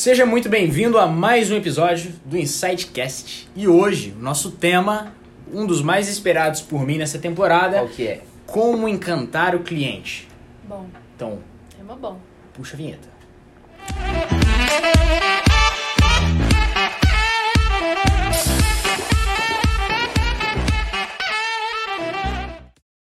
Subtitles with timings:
[0.00, 3.46] Seja muito bem-vindo a mais um episódio do Insightcast.
[3.54, 5.12] E hoje, o nosso tema,
[5.52, 8.22] um dos mais esperados por mim nessa temporada, Qual que é?
[8.46, 10.26] como encantar o cliente.
[10.66, 11.40] Bom, Então,
[11.76, 12.18] tema bom.
[12.54, 13.10] puxa a vinheta.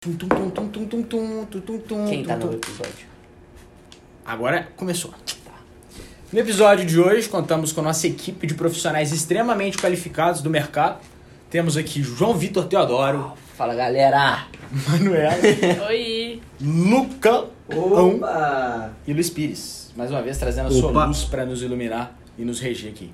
[0.02, 2.58] Tum, tum, tum, tum, tum, tum, tum, tum, tum, tum, Quem tá tum, no tum.
[2.58, 3.08] episódio?
[4.26, 5.14] Agora começou.
[6.32, 11.00] No episódio de hoje, contamos com a nossa equipe de profissionais extremamente qualificados do mercado.
[11.50, 14.46] Temos aqui João Vitor Teodoro, Fala galera!
[14.90, 15.34] Manuela,
[15.90, 16.42] Oi!
[16.62, 18.92] Lucão Opa!
[19.06, 19.92] e Luiz Pires.
[19.96, 21.06] Mais uma vez trazendo a sua Opa.
[21.06, 23.12] luz para nos iluminar e nos reger aqui.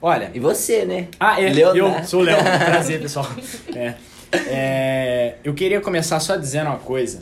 [0.00, 1.08] Olha, E você, né?
[1.18, 1.98] ah, é, Leonardo.
[1.98, 2.36] eu sou o Léo.
[2.42, 3.26] Prazer, pessoal.
[3.74, 3.94] É.
[4.32, 7.18] É, eu queria começar só dizendo uma coisa.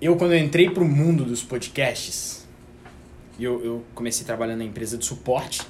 [0.00, 2.39] Eu, quando eu entrei pro mundo dos podcasts,
[3.44, 5.62] eu, eu comecei trabalhando na empresa de suporte.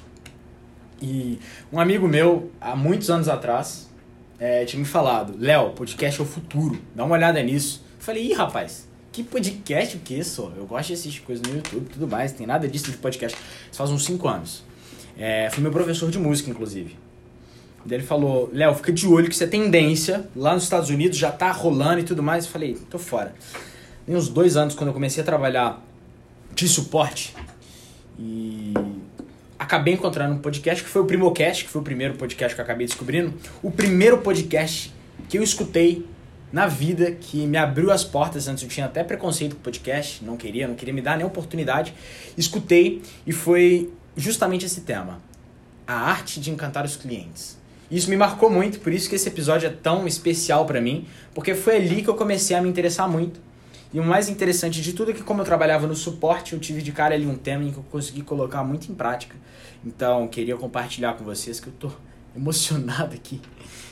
[1.01, 1.39] E
[1.71, 3.89] um amigo meu, há muitos anos atrás,
[4.39, 7.83] é, tinha me falado: Léo, podcast é o futuro, dá uma olhada nisso.
[7.97, 10.51] Eu falei: ih, rapaz, que podcast o que só?
[10.55, 13.37] Eu gosto de assistir coisas no YouTube tudo mais, tem nada disso de podcast.
[13.69, 14.63] Isso faz uns 5 anos.
[15.17, 16.95] É, foi meu professor de música, inclusive.
[17.85, 20.29] Daí ele falou, Léo, fica de olho que isso é tendência.
[20.35, 22.45] Lá nos Estados Unidos já tá rolando e tudo mais.
[22.45, 23.33] Eu falei, tô fora.
[24.05, 25.83] Tem uns dois anos quando eu comecei a trabalhar
[26.53, 27.33] de suporte.
[28.21, 28.73] E
[29.57, 32.63] acabei encontrando um podcast que foi o Primocast, que foi o primeiro podcast que eu
[32.63, 33.33] acabei descobrindo.
[33.63, 34.93] O primeiro podcast
[35.27, 36.05] que eu escutei
[36.53, 38.47] na vida, que me abriu as portas.
[38.47, 41.95] Antes eu tinha até preconceito com podcast, não queria, não queria me dar nem oportunidade.
[42.37, 45.19] Escutei e foi justamente esse tema
[45.87, 47.57] a arte de encantar os clientes.
[47.89, 51.55] Isso me marcou muito, por isso que esse episódio é tão especial pra mim, porque
[51.55, 53.39] foi ali que eu comecei a me interessar muito.
[53.93, 56.81] E o mais interessante de tudo é que como eu trabalhava no suporte, eu tive
[56.81, 59.35] de cara ali um tema em que eu consegui colocar muito em prática.
[59.85, 61.91] Então, queria compartilhar com vocês que eu tô
[62.35, 63.41] emocionado aqui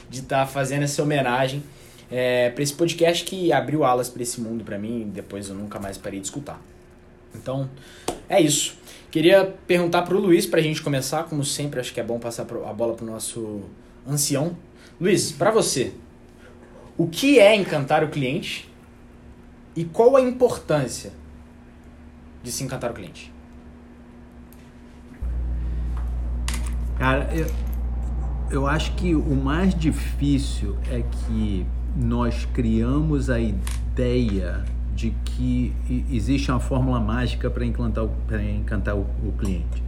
[0.10, 1.62] de estar fazendo essa homenagem
[2.10, 5.56] é, para esse podcast que abriu alas para esse mundo pra mim e depois eu
[5.56, 6.62] nunca mais parei de escutar.
[7.36, 7.70] Então,
[8.28, 8.78] é isso.
[9.12, 12.74] Queria perguntar pro Luiz pra gente começar, como sempre, acho que é bom passar a
[12.74, 13.62] bola pro nosso
[14.08, 14.56] ancião.
[15.00, 15.94] Luiz, pra você,
[16.98, 18.69] o que é encantar o cliente
[19.80, 21.14] e qual a importância
[22.44, 23.32] de se encantar o cliente?
[26.98, 27.48] Cara, eu,
[28.52, 35.74] eu acho que o mais difícil é que nós criamos a ideia de que
[36.12, 38.12] existe uma fórmula mágica para encantar, o,
[38.54, 39.82] encantar o, o cliente.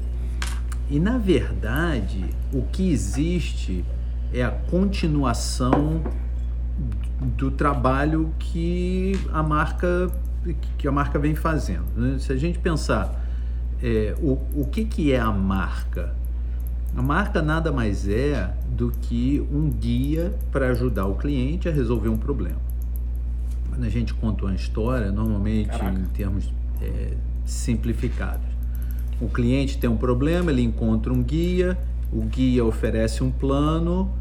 [0.89, 3.83] E na verdade, o que existe
[4.33, 6.01] é a continuação
[7.37, 10.11] do trabalho que a marca
[10.77, 11.85] que a marca vem fazendo.
[11.95, 12.17] né?
[12.17, 13.23] Se a gente pensar
[13.81, 16.13] é, o, o que, que é a marca?
[16.95, 22.09] A marca nada mais é do que um guia para ajudar o cliente a resolver
[22.09, 22.59] um problema.
[23.69, 25.97] Quando a gente conta uma história, normalmente Caraca.
[25.97, 27.13] em termos é,
[27.45, 28.45] simplificados,
[29.21, 31.77] o cliente tem um problema, ele encontra um guia,
[32.11, 34.11] o guia oferece um plano,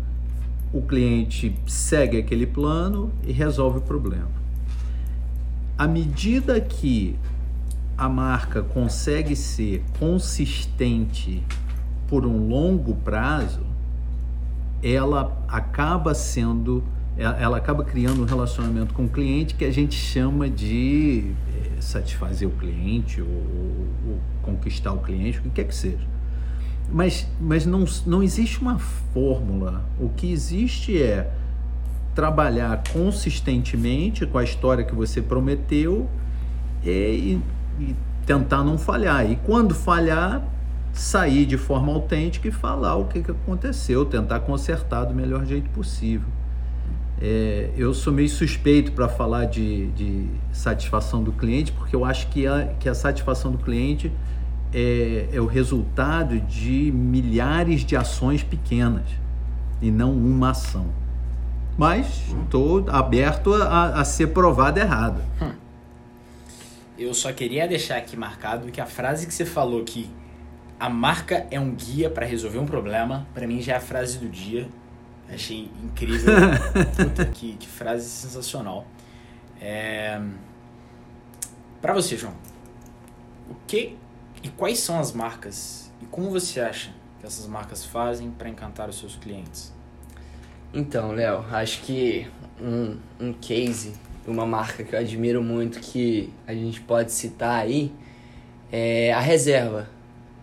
[0.73, 4.31] o cliente segue aquele plano e resolve o problema.
[5.77, 7.17] À medida que
[7.97, 11.43] a marca consegue ser consistente
[12.07, 13.63] por um longo prazo,
[14.83, 16.83] ela acaba sendo,
[17.17, 21.81] ela ela acaba criando um relacionamento com o cliente que a gente chama de eh,
[21.81, 26.20] satisfazer o cliente ou, ou conquistar o cliente, o que quer que seja.
[26.93, 29.85] Mas, mas não, não existe uma fórmula.
[29.99, 31.31] O que existe é
[32.15, 36.09] trabalhar consistentemente com a história que você prometeu
[36.85, 37.39] e,
[37.79, 37.97] e
[38.27, 39.31] tentar não falhar.
[39.31, 40.43] E quando falhar,
[40.93, 45.71] sair de forma autêntica e falar o que, que aconteceu, tentar consertar do melhor jeito
[45.71, 46.29] possível.
[47.23, 52.29] É, eu sou meio suspeito para falar de, de satisfação do cliente, porque eu acho
[52.29, 54.11] que a, que a satisfação do cliente
[54.73, 59.07] é, é o resultado de milhares de ações pequenas
[59.81, 60.87] e não uma ação.
[61.77, 65.23] Mas estou aberto a, a ser provado errado.
[66.99, 70.11] Eu só queria deixar aqui marcado que a frase que você falou que
[70.79, 74.19] a marca é um guia para resolver um problema, pra mim já é a frase
[74.19, 74.69] do dia.
[75.33, 76.35] Achei incrível.
[76.97, 78.87] Puta, que, que frase sensacional.
[79.61, 80.21] É...
[81.81, 82.35] Para você, João,
[83.49, 83.97] o que
[84.43, 86.91] e quais são as marcas e como você acha
[87.21, 89.73] que essas marcas fazem para encantar os seus clientes?
[90.73, 92.27] Então, Léo, acho que
[92.61, 93.93] um, um case,
[94.27, 97.93] uma marca que eu admiro muito que a gente pode citar aí
[98.73, 99.89] É a reserva.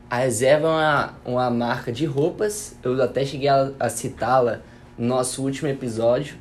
[0.09, 2.75] A reserva é uma, uma marca de roupas.
[2.83, 4.61] Eu até cheguei a, a citá-la
[4.97, 6.35] no nosso último episódio,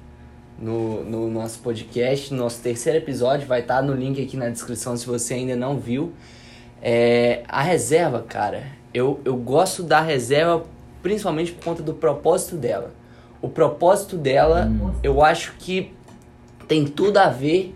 [0.58, 2.35] no, no nosso podcast.
[2.35, 5.79] No nosso terceiro episódio vai estar no link aqui na descrição se você ainda não
[5.79, 6.12] viu.
[6.88, 8.62] É, a reserva, cara,
[8.94, 10.62] eu, eu gosto da reserva
[11.03, 12.93] principalmente por conta do propósito dela.
[13.43, 14.71] O propósito dela,
[15.03, 15.93] eu acho que
[16.69, 17.75] tem tudo a ver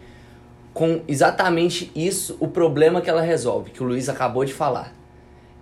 [0.73, 4.95] com exatamente isso, o problema que ela resolve, que o Luiz acabou de falar.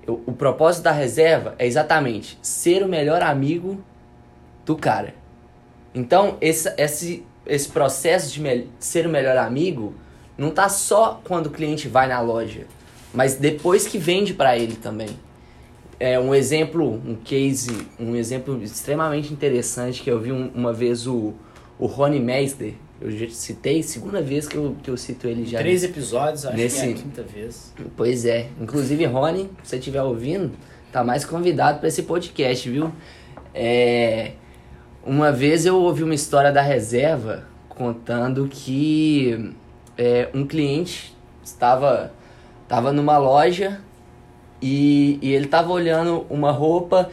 [0.06, 3.82] Eu, o propósito da reserva é exatamente ser o melhor amigo
[4.66, 5.14] do cara.
[5.94, 9.94] Então, esse, esse, esse processo de ser o melhor amigo
[10.36, 12.66] não tá só quando o cliente vai na loja,
[13.12, 15.08] mas depois que vende para ele também.
[16.00, 21.08] É um exemplo, um case, um exemplo extremamente interessante que eu vi um, uma vez
[21.08, 21.34] o,
[21.76, 25.58] o Rony Meister, eu já citei, segunda vez que eu, que eu cito ele já.
[25.58, 26.80] Três episódios, acho nesse...
[26.80, 27.72] que é a quinta vez.
[27.96, 28.48] Pois é.
[28.60, 30.52] Inclusive, Rony, se você estiver ouvindo,
[30.92, 32.92] tá mais convidado para esse podcast, viu?
[33.54, 34.32] É...
[35.04, 39.54] Uma vez eu ouvi uma história da reserva contando que
[39.96, 42.12] é, um cliente estava,
[42.68, 43.80] estava numa loja
[44.60, 47.08] e, e ele estava olhando uma roupa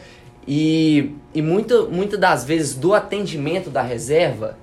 [0.46, 4.58] e, e muito, muitas das vezes do atendimento da reserva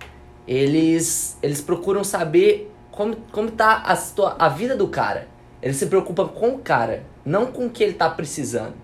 [0.47, 5.27] eles, eles procuram saber como, como tá a, a vida do cara.
[5.61, 8.75] Eles se preocupam com o cara, não com o que ele tá precisando.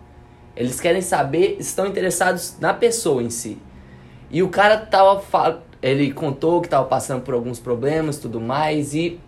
[0.56, 3.58] Eles querem saber, estão interessados na pessoa em si.
[4.32, 5.62] E o cara tava.
[5.82, 9.20] Ele contou que tava passando por alguns problemas tudo mais e,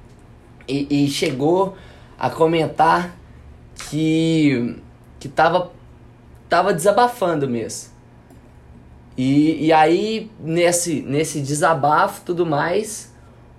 [0.68, 1.76] e, e chegou
[2.22, 3.18] a comentar
[3.90, 4.76] que,
[5.20, 5.72] que tava,
[6.48, 7.90] tava desabafando mesmo.
[9.18, 13.12] E, e aí, nesse, nesse desabafo tudo mais,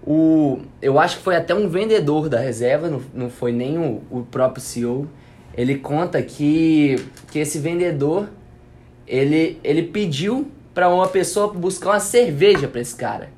[0.06, 4.00] o, eu acho que foi até um vendedor da reserva, não, não foi nem o,
[4.08, 5.08] o próprio CEO.
[5.56, 8.28] Ele conta que, que esse vendedor
[9.08, 13.28] ele, ele pediu para uma pessoa buscar uma cerveja para esse cara.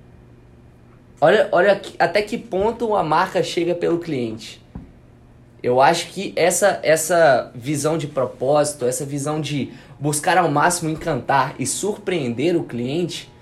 [1.19, 4.63] Olha, olha até que ponto a marca chega pelo cliente.
[5.65, 11.55] Eu acho que essa, essa visão de propósito, essa visão de buscar ao máximo encantar
[11.59, 13.33] e surpreender o cliente,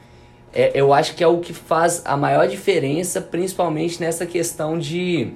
[0.52, 5.32] é, eu acho que é o que faz a maior diferença, principalmente nessa questão de,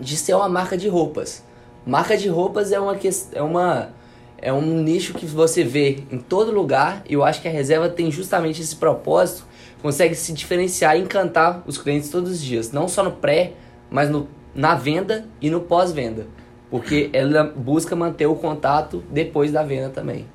[0.00, 1.44] de ser uma marca de roupas.
[1.86, 2.98] Marca de roupas é uma,
[3.32, 3.90] é uma
[4.38, 7.88] é um nicho que você vê em todo lugar e eu acho que a reserva
[7.88, 9.46] tem justamente esse propósito,
[9.80, 13.52] consegue se diferenciar e encantar os clientes todos os dias, não só no pré,
[13.88, 16.26] mas no, na venda e no pós-venda,
[16.70, 20.26] porque ela busca manter o contato depois da venda também.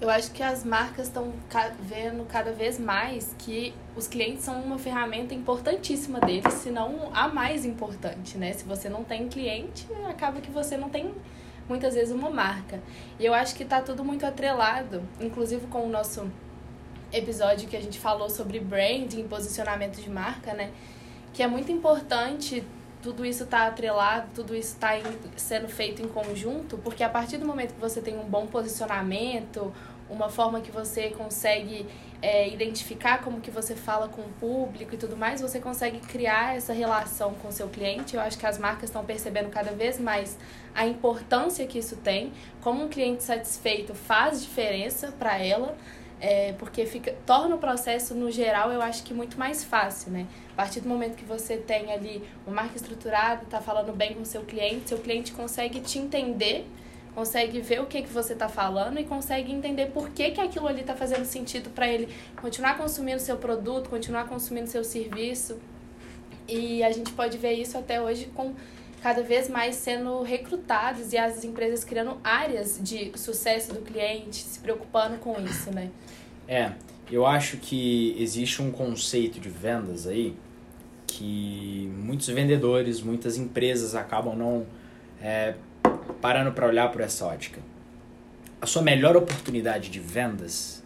[0.00, 1.30] Eu acho que as marcas estão
[1.78, 7.28] vendo cada vez mais que os clientes são uma ferramenta importantíssima deles, se não a
[7.28, 8.54] mais importante, né?
[8.54, 11.12] Se você não tem cliente, acaba que você não tem
[11.68, 12.80] muitas vezes uma marca.
[13.18, 16.26] E eu acho que está tudo muito atrelado, inclusive com o nosso
[17.12, 20.70] episódio que a gente falou sobre branding, posicionamento de marca, né?
[21.34, 22.64] Que é muito importante
[23.02, 24.90] tudo isso tá atrelado, tudo isso está
[25.36, 29.72] sendo feito em conjunto, porque a partir do momento que você tem um bom posicionamento,
[30.10, 31.86] uma forma que você consegue
[32.20, 36.56] é, identificar como que você fala com o público e tudo mais, você consegue criar
[36.56, 38.16] essa relação com o seu cliente.
[38.16, 40.36] Eu acho que as marcas estão percebendo cada vez mais
[40.74, 45.76] a importância que isso tem, como um cliente satisfeito faz diferença para ela.
[46.20, 50.26] É, porque fica, torna o processo, no geral, eu acho que muito mais fácil, né?
[50.52, 54.20] A partir do momento que você tem ali uma marca estruturada, tá falando bem com
[54.20, 56.66] o seu cliente, seu cliente consegue te entender
[57.14, 60.66] consegue ver o que, que você está falando e consegue entender por que, que aquilo
[60.66, 62.08] ali está fazendo sentido para ele
[62.40, 65.58] continuar consumindo seu produto, continuar consumindo seu serviço.
[66.48, 68.54] E a gente pode ver isso até hoje com
[69.02, 74.60] cada vez mais sendo recrutados e as empresas criando áreas de sucesso do cliente, se
[74.60, 75.90] preocupando com isso, né?
[76.46, 76.72] É,
[77.10, 80.36] eu acho que existe um conceito de vendas aí
[81.06, 84.66] que muitos vendedores, muitas empresas acabam não
[85.20, 85.54] é,
[86.20, 87.60] parando para olhar por essa ótica.
[88.60, 90.82] A sua melhor oportunidade de vendas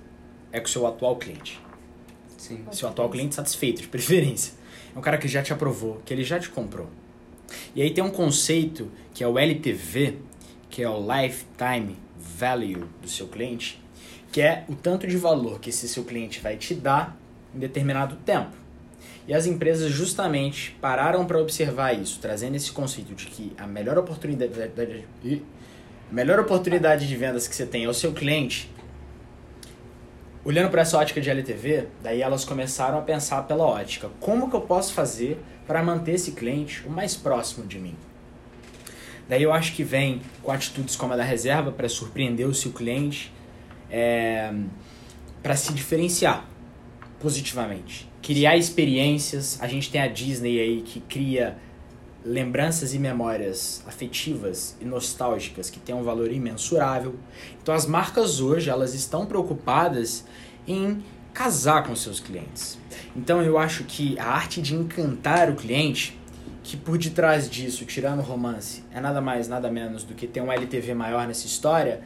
[0.53, 1.61] é com o seu atual cliente.
[2.39, 2.65] Sim.
[2.73, 4.55] Seu atual cliente satisfeito, de preferência.
[4.95, 6.89] É um cara que já te aprovou, que ele já te comprou.
[7.75, 10.19] E aí tem um conceito que é o LTV,
[10.71, 13.81] que é o Lifetime Value do seu cliente,
[14.33, 17.17] que é o tanto de valor que esse seu cliente vai te dar
[17.55, 18.65] em determinado tempo.
[19.27, 23.97] E as empresas justamente pararam para observar isso, trazendo esse conceito de que a melhor
[23.97, 24.53] oportunidade,
[26.11, 28.71] melhor oportunidade de vendas que você tem é o seu cliente.
[30.45, 34.57] Olhando para essa ótica de LTV, daí elas começaram a pensar pela ótica: como que
[34.57, 37.97] eu posso fazer para manter esse cliente o mais próximo de mim?
[39.29, 42.73] Daí eu acho que vem com atitudes como a da reserva para surpreender o seu
[42.73, 43.33] cliente,
[43.91, 44.53] é,
[45.43, 46.47] para se diferenciar
[47.21, 48.11] positivamente.
[48.23, 49.59] Criar experiências.
[49.63, 51.57] A gente tem a Disney aí que cria
[52.25, 57.15] lembranças e memórias afetivas e nostálgicas que têm um valor imensurável.
[57.63, 60.25] Então as marcas hoje elas estão preocupadas
[60.67, 61.03] em
[61.35, 62.79] casar com seus clientes.
[63.15, 66.19] Então eu acho que a arte de encantar o cliente,
[66.63, 70.41] que por detrás disso, tirando o romance, é nada mais, nada menos do que ter
[70.41, 72.03] um LTV maior nessa história,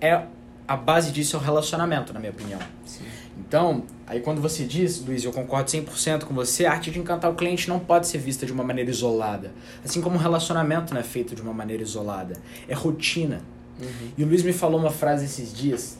[0.00, 0.22] é
[0.68, 2.60] a base disso é o relacionamento, na minha opinião.
[2.84, 3.04] Sim.
[3.38, 7.30] Então, aí quando você diz, Luiz, eu concordo 100% com você, a arte de encantar
[7.30, 9.52] o cliente não pode ser vista de uma maneira isolada.
[9.84, 12.34] Assim como o relacionamento não é feito de uma maneira isolada.
[12.68, 13.40] É rotina.
[13.80, 14.10] Uhum.
[14.18, 15.98] E o Luiz me falou uma frase esses dias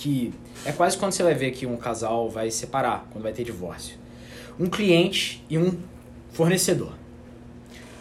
[0.00, 0.32] que
[0.64, 3.98] é quase quando você vai ver que um casal vai separar, quando vai ter divórcio.
[4.58, 5.78] Um cliente e um
[6.32, 6.92] fornecedor.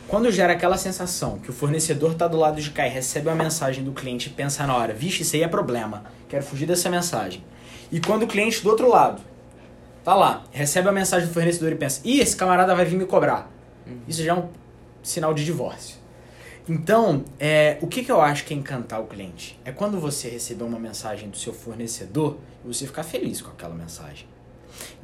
[0.07, 3.35] Quando gera aquela sensação que o fornecedor está do lado de cá e recebe uma
[3.35, 6.89] mensagem do cliente e pensa na hora, vixe, isso aí é problema, quero fugir dessa
[6.89, 7.43] mensagem.
[7.91, 9.21] E quando o cliente do outro lado
[10.03, 13.05] tá lá, recebe a mensagem do fornecedor e pensa, ih, esse camarada vai vir me
[13.05, 13.51] cobrar.
[14.07, 14.47] Isso já é um
[15.03, 15.97] sinal de divórcio.
[16.71, 19.59] Então, é, o que, que eu acho que é encantar o cliente?
[19.65, 23.73] É quando você receber uma mensagem do seu fornecedor e você ficar feliz com aquela
[23.73, 24.27] mensagem.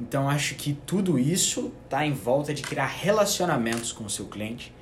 [0.00, 4.72] Então, acho que tudo isso está em volta de criar relacionamentos com o seu cliente.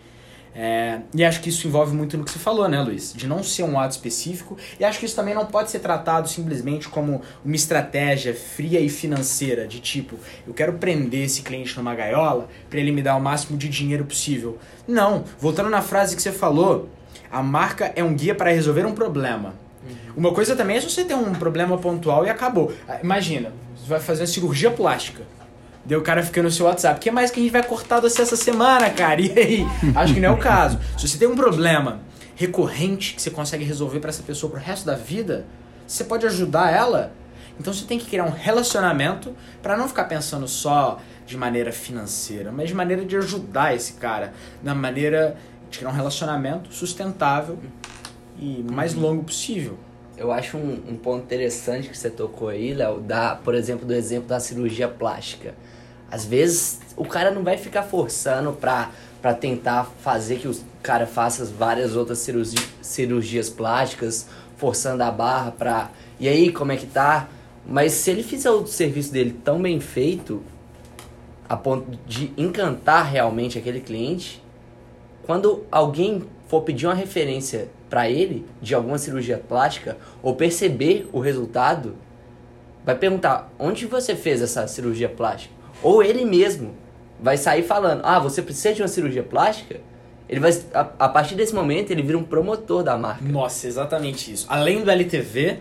[0.55, 3.13] É, e acho que isso envolve muito no que você falou, né, Luiz?
[3.13, 4.57] De não ser um ato específico.
[4.79, 8.89] E acho que isso também não pode ser tratado simplesmente como uma estratégia fria e
[8.89, 13.21] financeira, de tipo, eu quero prender esse cliente numa gaiola para ele me dar o
[13.21, 14.59] máximo de dinheiro possível.
[14.87, 16.89] Não, voltando na frase que você falou,
[17.31, 19.55] a marca é um guia para resolver um problema.
[20.17, 22.73] Uma coisa também é se você tem um problema pontual e acabou.
[22.89, 25.25] Ah, Imagina, você vai fazer uma cirurgia plástica.
[25.87, 26.99] Daí o cara fica no seu WhatsApp.
[26.99, 29.21] O que mais que a gente vai cortar você essa semana, cara?
[29.21, 29.67] E aí?
[29.95, 30.79] Acho que não é o caso.
[30.99, 32.01] Se você tem um problema
[32.35, 35.47] recorrente que você consegue resolver para essa pessoa pro resto da vida,
[35.87, 37.13] você pode ajudar ela.
[37.61, 42.51] Então você tem que criar um relacionamento para não ficar pensando só de maneira financeira,
[42.51, 45.37] mas de maneira de ajudar esse cara, na maneira
[45.71, 47.59] de criar um relacionamento sustentável
[48.39, 49.79] e mais longo possível.
[50.17, 53.93] Eu acho um, um ponto interessante que você tocou aí, Léo, da, por exemplo, do
[53.93, 55.55] exemplo da cirurgia plástica.
[56.15, 61.09] Às vezes o cara não vai ficar forçando pra, pra tentar fazer que o cara
[61.09, 65.91] faça várias outras cirurgi, cirurgias plásticas, forçando a barra pra.
[66.21, 67.29] E aí, como é que tá?
[67.67, 70.41] Mas se ele fizer o serviço dele tão bem feito,
[71.49, 74.41] a ponto de encantar realmente aquele cliente,
[75.25, 81.19] quando alguém for pedir uma referência para ele de alguma cirurgia plástica ou perceber o
[81.19, 81.97] resultado,
[82.85, 85.54] vai perguntar onde você fez essa cirurgia plástica?
[85.85, 86.75] Ou ele mesmo
[87.21, 89.81] vai sair falando: "Ah, você precisa de uma cirurgia plástica?"
[90.29, 93.25] Ele vai a, a partir desse momento ele vira um promotor da marca.
[93.25, 94.47] Nossa, exatamente isso.
[94.49, 95.59] Além do LTV,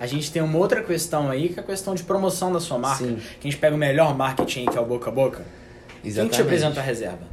[0.00, 2.78] a gente tem uma outra questão aí, que é a questão de promoção da sua
[2.78, 3.04] marca.
[3.04, 3.16] Sim.
[3.38, 5.44] Que a gente pega o melhor marketing, que é o boca a boca.
[6.02, 7.28] Quem te apresenta a reserva?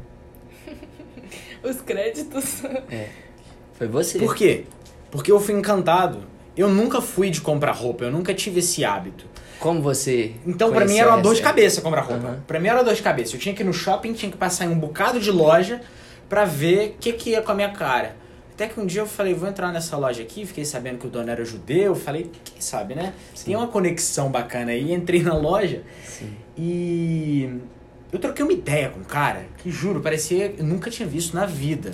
[1.63, 2.61] Os créditos.
[3.73, 4.19] Foi você.
[4.19, 4.65] Por quê?
[5.09, 6.19] Porque eu fui encantado.
[6.57, 9.25] Eu nunca fui de comprar roupa, eu nunca tive esse hábito.
[9.59, 12.27] Como você Então, pra mim era uma dor de cabeça comprar roupa.
[12.27, 12.43] Aham.
[12.45, 13.35] Pra mim era uma dor de cabeça.
[13.35, 15.81] Eu tinha que ir no shopping, tinha que passar em um bocado de loja
[16.29, 18.15] pra ver o que, que ia com a minha cara.
[18.53, 21.09] Até que um dia eu falei, vou entrar nessa loja aqui, fiquei sabendo que o
[21.11, 23.13] dono era judeu, falei, quem sabe, né?
[23.45, 26.33] Tem uma conexão bacana aí, entrei na loja Sim.
[26.57, 27.59] e
[28.11, 31.45] eu troquei uma ideia com um cara que, juro, parecia eu nunca tinha visto na
[31.45, 31.91] vida.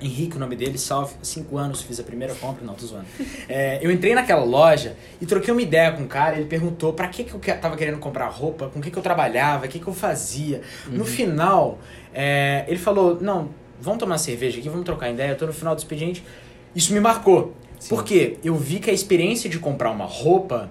[0.00, 3.06] Henrique, o nome dele, salve, cinco anos, fiz a primeira compra, não, tô zoando.
[3.48, 7.08] É, eu entrei naquela loja e troquei uma ideia com um cara, ele perguntou pra
[7.08, 9.78] que, que eu tava querendo comprar roupa, com o que, que eu trabalhava, o que,
[9.78, 10.62] que eu fazia.
[10.88, 11.78] No final,
[12.12, 15.74] é, ele falou, não, vamos tomar cerveja aqui, vamos trocar ideia, eu tô no final
[15.74, 16.24] do expediente.
[16.74, 17.54] Isso me marcou.
[17.88, 20.70] Porque eu vi que a experiência de comprar uma roupa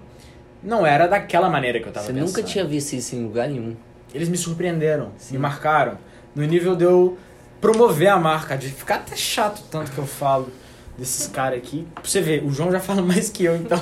[0.62, 2.28] não era daquela maneira que eu tava Você pensando.
[2.28, 3.76] nunca tinha visto isso em lugar nenhum.
[4.14, 5.98] Eles me surpreenderam, me marcaram.
[6.36, 7.18] No nível de eu
[7.64, 10.50] promover a marca, de ficar até chato tanto que eu falo
[10.98, 11.88] desses caras aqui.
[11.96, 13.80] Pra você ver, o João já fala mais que eu, então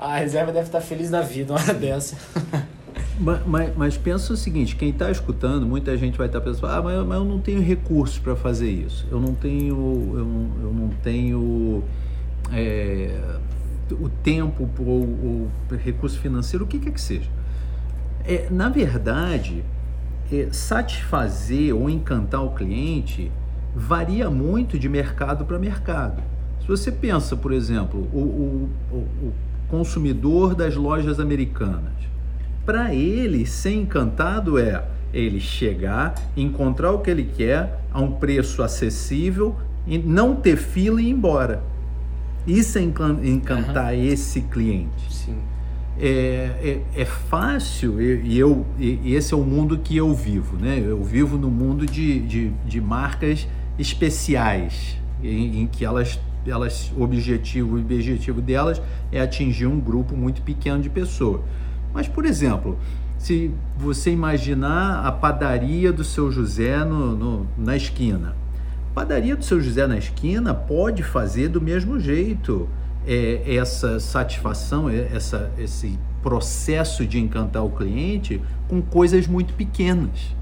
[0.00, 2.16] a reserva deve estar feliz da vida uma hora dessa.
[3.20, 6.80] Mas, mas, mas pensa o seguinte, quem está escutando, muita gente vai estar pensando, ah,
[6.80, 9.06] mas, mas eu não tenho recursos para fazer isso.
[9.10, 9.74] Eu não tenho,
[10.14, 11.82] eu eu não tenho
[12.52, 13.10] é,
[13.90, 15.50] o tempo ou o
[15.84, 17.28] recurso financeiro, o que quer que seja.
[18.24, 19.64] É, na verdade,
[20.52, 23.30] satisfazer ou encantar o cliente
[23.74, 26.22] varia muito de mercado para mercado.
[26.60, 29.32] Se você pensa, por exemplo, o, o, o,
[29.68, 31.92] consumidor das lojas americanas,
[32.64, 38.62] para ele ser encantado é ele chegar, encontrar o que ele quer a um preço
[38.62, 39.56] acessível,
[39.86, 41.62] E não ter fila e ir embora.
[42.46, 45.10] Isso é encan- encantar esse cliente.
[45.10, 45.38] Sim.
[46.00, 50.80] É, é, é fácil, e, eu, e, esse é o mundo que eu vivo, né?
[50.84, 57.74] Eu vivo no mundo de, de, de marcas especiais, em, em que elas, elas objetivo,
[57.76, 61.40] o objetivo delas é atingir um grupo muito pequeno de pessoas.
[61.92, 62.78] Mas, por exemplo,
[63.18, 68.36] se você imaginar a padaria do seu José no, no- na esquina,
[68.92, 72.68] a padaria do seu José na esquina pode fazer do mesmo jeito
[73.08, 80.36] é, essa satisfação, é, essa, esse processo de encantar o cliente com coisas muito pequenas.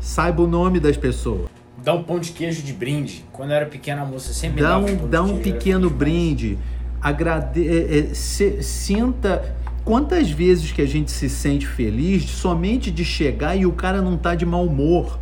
[0.00, 1.48] Saiba o nome das pessoas.
[1.82, 3.24] Dá um pão de queijo de brinde.
[3.30, 6.58] Quando eu era pequena, a moça sempre Dá um, dá um queijo, pequeno brinde.
[7.00, 9.54] Agrade é, é, se- sinta.
[9.84, 14.16] Quantas vezes que a gente se sente feliz somente de chegar e o cara não
[14.16, 15.18] tá de mau humor?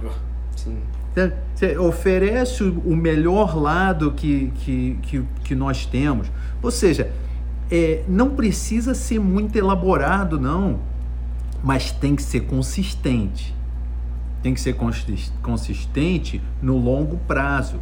[0.55, 0.79] Sim.
[1.15, 6.31] Você- Você oferece o melhor lado que, que, que, que nós temos.
[6.63, 7.11] Ou seja,
[7.71, 10.81] é, não precisa ser muito elaborado, não.
[11.63, 13.55] Mas tem que ser consistente.
[14.43, 17.77] Tem que ser consis- consistente no longo prazo.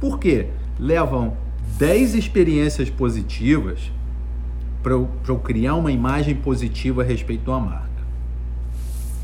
[0.00, 0.48] Por quê?
[0.78, 1.36] Levam
[1.78, 3.92] 10 experiências positivas
[4.82, 7.88] para eu, eu criar uma imagem positiva a respeito da marca.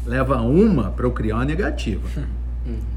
[0.05, 2.09] Leva uma para eu criar uma negativa.
[2.21, 2.25] É.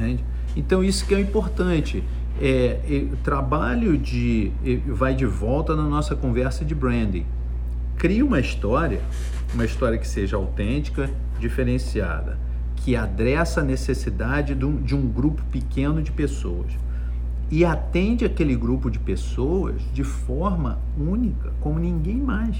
[0.00, 0.24] Entende?
[0.56, 2.02] Então isso que é importante.
[2.40, 4.50] É, o trabalho de
[4.86, 7.26] vai de volta na nossa conversa de branding.
[7.98, 9.02] Crie uma história,
[9.52, 12.38] uma história que seja autêntica, diferenciada,
[12.76, 16.72] que adressa a necessidade de um, de um grupo pequeno de pessoas
[17.50, 22.56] e atende aquele grupo de pessoas de forma única, como ninguém mais,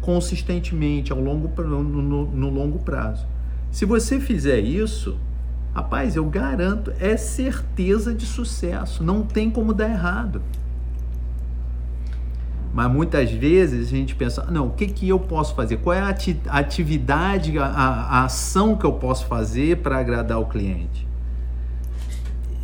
[0.00, 3.26] consistentemente ao longo no- no longo prazo.
[3.70, 5.18] Se você fizer isso,
[5.76, 10.40] rapaz, eu garanto, é certeza de sucesso, não tem como dar errado.
[12.72, 15.76] Mas muitas vezes a gente pensa, não, o que, que eu posso fazer?
[15.76, 20.46] Qual é a ati- atividade, a, a- ação que eu posso fazer para agradar o
[20.46, 21.06] cliente?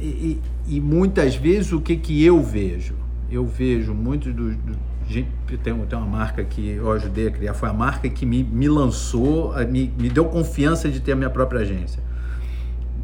[0.00, 0.40] E, e-
[0.76, 2.94] e muitas vezes o que, que eu vejo?
[3.30, 4.56] Eu vejo muitos dos.
[4.56, 4.92] Do,
[5.62, 8.68] tem, tem uma marca que eu ajudei a criar, foi a marca que me, me
[8.68, 12.02] lançou, me, me deu confiança de ter a minha própria agência.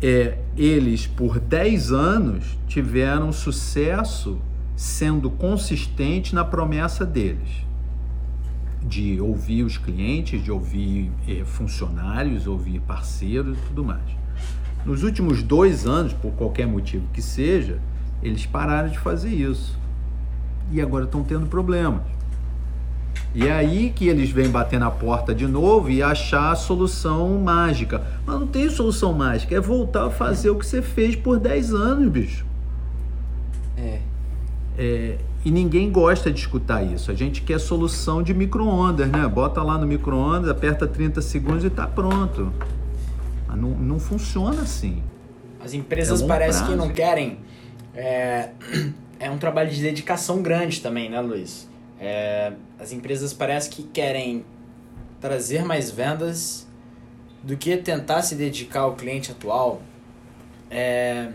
[0.00, 4.38] É, eles, por 10 anos, tiveram sucesso
[4.76, 7.66] sendo consistente na promessa deles
[8.82, 14.02] de ouvir os clientes, de ouvir eh, funcionários, ouvir parceiros e tudo mais.
[14.86, 17.80] Nos últimos dois anos, por qualquer motivo que seja,
[18.22, 19.78] eles pararam de fazer isso.
[20.70, 22.02] E agora estão tendo problemas.
[23.34, 27.38] E é aí que eles vêm bater na porta de novo e achar a solução
[27.38, 28.02] mágica.
[28.26, 31.74] Mas não tem solução mágica, é voltar a fazer o que você fez por 10
[31.74, 32.46] anos, bicho.
[33.76, 34.00] É.
[34.76, 37.10] É, e ninguém gosta de escutar isso.
[37.10, 39.26] A gente quer solução de micro-ondas, né?
[39.28, 42.52] Bota lá no micro-ondas, aperta 30 segundos e tá pronto.
[43.46, 45.02] Mas não, não funciona assim.
[45.62, 47.38] As empresas É parecem que não querem.
[47.94, 48.50] É,
[49.20, 51.67] é um trabalho de dedicação grande também, né, Luiz?
[52.00, 54.44] É, as empresas parecem que querem
[55.20, 56.66] trazer mais vendas
[57.42, 59.82] do que tentar se dedicar ao cliente atual.
[60.70, 61.30] É,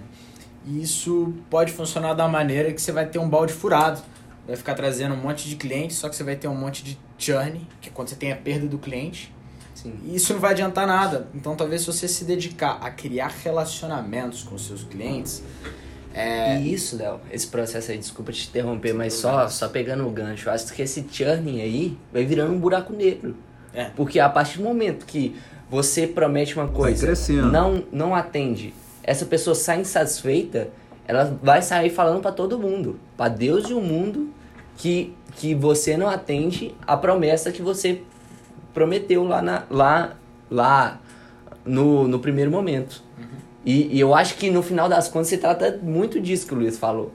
[0.65, 4.01] e isso pode funcionar da maneira que você vai ter um balde furado.
[4.45, 6.99] Vai ficar trazendo um monte de clientes, só que você vai ter um monte de
[7.17, 9.33] churn, que é quando você tem a perda do cliente.
[9.73, 9.95] Sim.
[10.05, 11.27] E isso não vai adiantar nada.
[11.33, 15.41] Então, talvez se você se dedicar a criar relacionamentos com seus clientes,
[16.13, 20.11] é, E isso, Léo, esse processo aí, desculpa te interromper, mas só, só pegando o
[20.11, 23.35] gancho, eu acho que esse churning aí vai virando um buraco negro.
[23.73, 23.85] É.
[23.95, 25.35] Porque a partir do momento que
[25.69, 27.51] você promete uma coisa, crescendo.
[27.51, 28.73] não, não atende,
[29.03, 30.69] essa pessoa sai insatisfeita,
[31.07, 34.29] ela vai sair falando pra todo mundo, pra Deus e o mundo,
[34.77, 38.01] que, que você não atende a promessa que você
[38.73, 40.15] prometeu lá, na, lá,
[40.49, 40.99] lá
[41.65, 43.03] no, no primeiro momento.
[43.65, 46.57] E, e eu acho que no final das contas se trata muito disso que o
[46.57, 47.13] Luiz falou.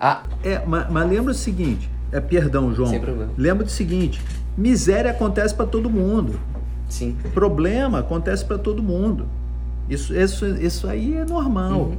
[0.00, 2.88] Ah, É, mas, mas lembra o seguinte, é perdão, João.
[2.90, 3.30] Sem problema.
[3.36, 4.20] Lembra do seguinte,
[4.56, 6.38] miséria acontece para todo mundo.
[6.88, 7.16] sim.
[7.32, 9.26] Problema acontece para todo mundo.
[9.88, 11.80] Isso, isso, isso aí é normal.
[11.80, 11.96] Uhum.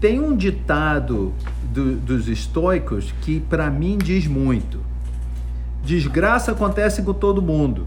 [0.00, 1.32] Tem um ditado
[1.72, 4.80] do- dos estoicos que para mim diz muito.
[5.84, 7.86] Desgraça acontece com todo mundo.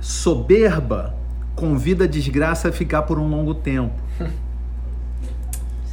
[0.00, 1.14] Soberba
[1.58, 3.94] convida a desgraça a ficar por um longo tempo.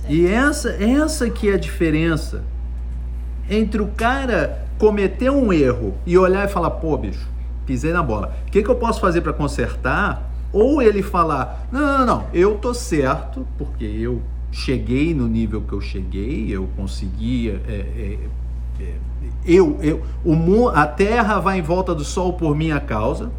[0.08, 2.44] E essa, essa que é a diferença
[3.50, 7.28] entre o cara cometer um erro e olhar e falar, pô, bicho,
[7.66, 8.36] pisei na bola.
[8.48, 10.32] O que, que eu posso fazer para consertar?
[10.54, 15.74] Ou ele falar, não, não, não, eu tô certo, porque eu cheguei no nível que
[15.74, 17.62] eu cheguei, eu conseguia.
[17.68, 18.94] É, é, é,
[19.46, 23.32] eu, eu, o a Terra vai em volta do Sol por minha causa,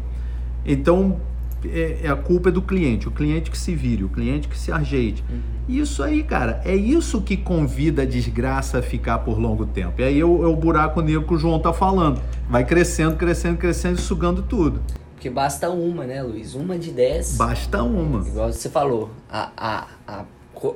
[0.65, 1.17] então
[1.65, 4.57] é, é a culpa é do cliente, o cliente que se vire, o cliente que
[4.57, 5.23] se ajeite.
[5.29, 5.41] Uhum.
[5.67, 10.01] Isso aí, cara, é isso que convida a desgraça a ficar por longo tempo.
[10.01, 12.21] E aí é o, é o buraco negro que o João tá falando.
[12.49, 14.81] Vai crescendo, crescendo, crescendo e sugando tudo.
[15.13, 16.53] Porque basta uma, né, Luiz?
[16.53, 17.35] Uma de dez.
[17.35, 18.25] Basta uma.
[18.25, 20.25] Igual você falou, a, a, a,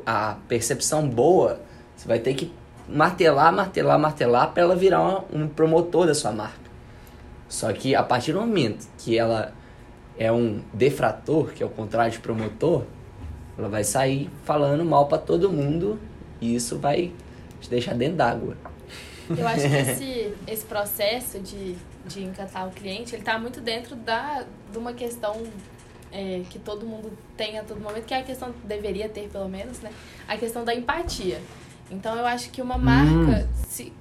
[0.06, 1.62] a percepção boa,
[1.96, 2.52] você vai ter que
[2.90, 6.60] martelar, martelar, martelar para ela virar um promotor da sua marca.
[7.48, 9.54] Só que a partir do momento que ela
[10.22, 12.84] é um defrator, que é o contrário de promotor,
[13.58, 16.00] ela vai sair falando mal para todo mundo
[16.40, 17.12] e isso vai
[17.60, 18.56] te deixar dentro d'água.
[19.36, 23.96] Eu acho que esse, esse processo de, de encantar o cliente, ele está muito dentro
[23.96, 25.42] da, de uma questão
[26.12, 29.50] é, que todo mundo tem a todo momento, que é a questão, deveria ter pelo
[29.50, 29.90] menos, né?
[30.28, 31.42] A questão da empatia.
[31.90, 33.48] Então eu acho que uma marca, hum.
[33.68, 33.92] se,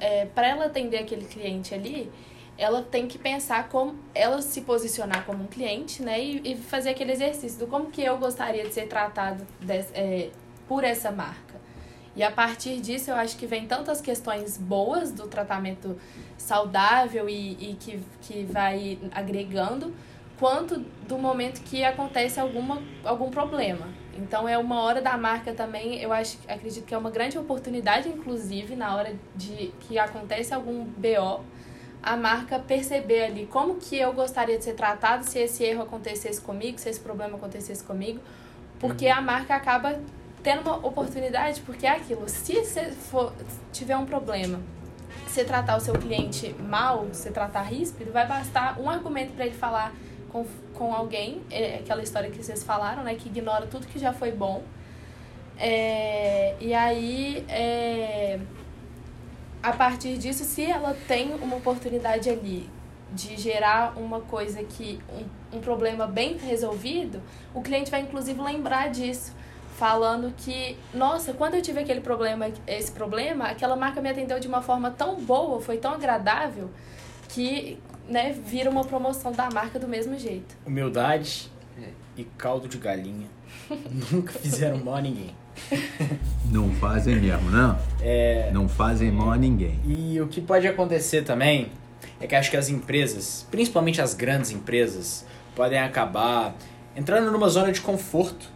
[0.00, 2.10] é, para ela atender aquele cliente ali,
[2.58, 6.20] ela tem que pensar como ela se posicionar como um cliente, né?
[6.22, 9.46] E, e fazer aquele exercício do como que eu gostaria de ser tratado
[9.94, 10.30] é,
[10.66, 11.56] por essa marca.
[12.14, 15.98] E a partir disso, eu acho que vem tantas questões boas do tratamento
[16.38, 19.94] saudável e, e que, que vai agregando,
[20.38, 23.88] quanto do momento que acontece alguma, algum problema.
[24.16, 28.08] Então é uma hora da marca também, eu acho, acredito que é uma grande oportunidade,
[28.08, 31.44] inclusive, na hora de que acontece algum BO,
[32.06, 36.40] a marca perceber ali como que eu gostaria de ser tratado se esse erro acontecesse
[36.40, 38.20] comigo, se esse problema acontecesse comigo,
[38.78, 39.14] porque uhum.
[39.14, 39.98] a marca acaba
[40.40, 43.32] tendo uma oportunidade, porque é aquilo, se você for,
[43.72, 44.60] tiver um problema,
[45.26, 49.56] você tratar o seu cliente mal, você tratar ríspido, vai bastar um argumento para ele
[49.56, 49.92] falar
[50.30, 54.12] com, com alguém, é aquela história que vocês falaram, né, que ignora tudo que já
[54.12, 54.62] foi bom.
[55.58, 58.38] É, e aí, é,
[59.62, 62.68] a partir disso, se ela tem uma oportunidade ali
[63.12, 65.00] de gerar uma coisa que
[65.52, 67.22] um, um problema bem resolvido,
[67.54, 69.32] o cliente vai inclusive lembrar disso,
[69.76, 74.48] falando que, nossa, quando eu tive aquele problema, esse problema, aquela marca me atendeu de
[74.48, 76.70] uma forma tão boa, foi tão agradável
[77.28, 80.56] que, né, vira uma promoção da marca do mesmo jeito.
[80.66, 81.50] Humildade
[82.16, 83.28] e caldo de galinha
[84.10, 85.34] nunca fizeram mal a ninguém.
[86.50, 87.78] Não fazem mesmo, não?
[88.00, 88.50] É...
[88.52, 89.80] Não fazem mal a ninguém.
[89.86, 91.70] E o que pode acontecer também
[92.20, 96.54] é que acho que as empresas, principalmente as grandes empresas, podem acabar
[96.96, 98.48] entrando numa zona de conforto.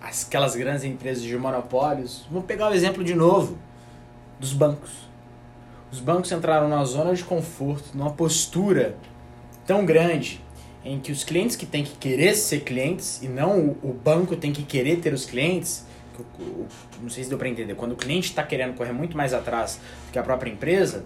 [0.00, 2.26] Aquelas grandes empresas de monopólios.
[2.30, 3.58] Vamos pegar o exemplo de novo
[4.38, 4.90] dos bancos.
[5.90, 8.96] Os bancos entraram numa zona de conforto, numa postura
[9.66, 10.42] tão grande
[10.84, 14.52] em que os clientes que têm que querer ser clientes e não o banco tem
[14.52, 15.86] que querer ter os clientes,
[17.02, 19.80] não sei se deu para entender, quando o cliente está querendo correr muito mais atrás
[20.06, 21.04] do que a própria empresa,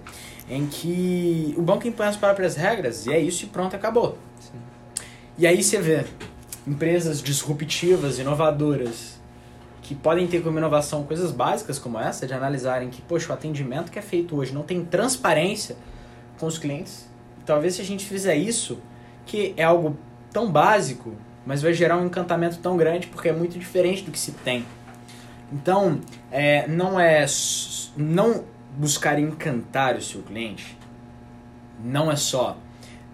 [0.48, 4.18] em que o banco impõe as próprias regras e é isso e pronto, acabou.
[4.40, 4.58] Sim.
[5.38, 6.04] E aí você vê
[6.66, 9.18] empresas disruptivas, inovadoras,
[9.82, 13.90] que podem ter como inovação coisas básicas como essa, de analisarem que, poxa, o atendimento
[13.90, 15.76] que é feito hoje não tem transparência
[16.38, 17.08] com os clientes.
[17.46, 18.78] Talvez se a gente fizer isso,
[19.24, 19.96] que é algo
[20.30, 21.14] tão básico,
[21.46, 24.66] mas vai gerar um encantamento tão grande porque é muito diferente do que se tem
[25.52, 27.24] então, é, não é
[27.96, 28.44] não
[28.76, 30.76] buscar encantar o seu cliente,
[31.82, 32.56] não é só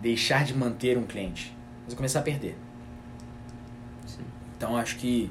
[0.01, 2.57] deixar de manter um cliente, mas começar a perder.
[4.07, 4.25] Sim.
[4.57, 5.31] Então, acho que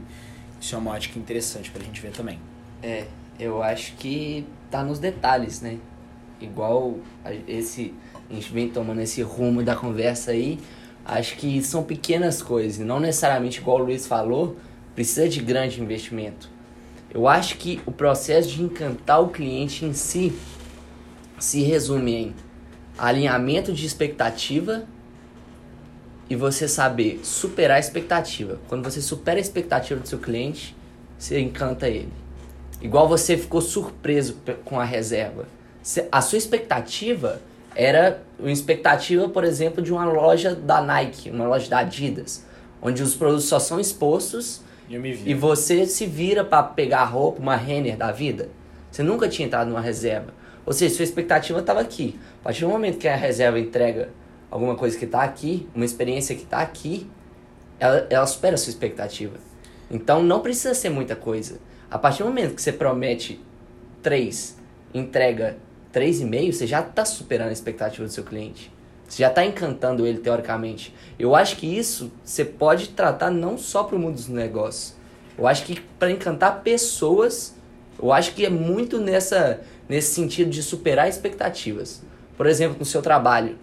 [0.60, 2.40] isso é uma ótica interessante para a gente ver também.
[2.82, 3.06] É,
[3.40, 5.78] eu acho que tá nos detalhes, né?
[6.40, 6.98] Igual
[7.48, 7.94] esse
[8.30, 10.60] a gente vem tomando esse rumo da conversa aí,
[11.06, 14.58] acho que são pequenas coisas, não necessariamente igual o Luiz falou,
[14.96, 16.53] precisa de grande investimento.
[17.14, 20.34] Eu acho que o processo de encantar o cliente em si
[21.38, 22.36] se resume em
[22.98, 24.84] alinhamento de expectativa
[26.28, 28.60] e você saber superar a expectativa.
[28.68, 30.76] Quando você supera a expectativa do seu cliente,
[31.18, 32.12] você encanta ele.
[32.82, 35.46] Igual você ficou surpreso com a reserva.
[36.12, 37.40] A sua expectativa
[37.76, 42.44] era uma expectativa, por exemplo, de uma loja da Nike, uma loja da Adidas,
[42.82, 44.62] onde os produtos só são expostos
[45.26, 48.50] e você se vira para pegar a roupa, uma Renner da vida.
[48.92, 50.34] Você nunca tinha entrado numa reserva.
[50.66, 52.20] Ou seja, sua expectativa estava aqui.
[52.42, 54.10] A partir do momento que a reserva entrega
[54.52, 57.10] alguma coisa que está aqui, uma experiência que está aqui,
[57.80, 59.38] ela, ela supera a sua expectativa.
[59.90, 61.60] Então não precisa ser muita coisa.
[61.90, 63.40] A partir do momento que você promete
[64.02, 64.58] 3,
[64.94, 65.58] entrega
[65.94, 68.73] 3,5, você já está superando a expectativa do seu cliente.
[69.14, 70.92] Você já está encantando ele teoricamente.
[71.20, 74.96] Eu acho que isso você pode tratar não só para o mundo dos negócios.
[75.38, 77.54] Eu acho que para encantar pessoas,
[78.02, 82.02] eu acho que é muito nessa nesse sentido de superar expectativas.
[82.36, 83.56] Por exemplo, no seu trabalho,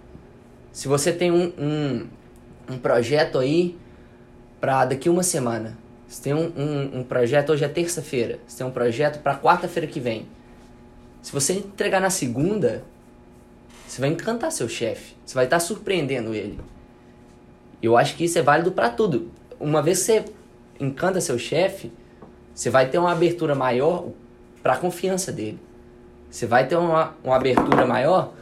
[0.70, 2.06] se você tem um, um,
[2.74, 3.76] um projeto aí
[4.60, 8.66] para daqui uma semana, você tem um, um, um projeto, hoje é terça-feira, você tem
[8.68, 10.28] um projeto para quarta-feira que vem.
[11.20, 12.84] Se você entregar na segunda,
[13.90, 16.60] você vai encantar seu chefe, você vai estar tá surpreendendo ele.
[17.82, 19.32] Eu acho que isso é válido para tudo.
[19.58, 20.24] Uma vez que você
[20.78, 21.90] encanta seu chefe,
[22.54, 24.06] você vai ter uma abertura maior
[24.62, 25.58] para a confiança dele.
[26.30, 28.32] Você vai ter uma, uma abertura maior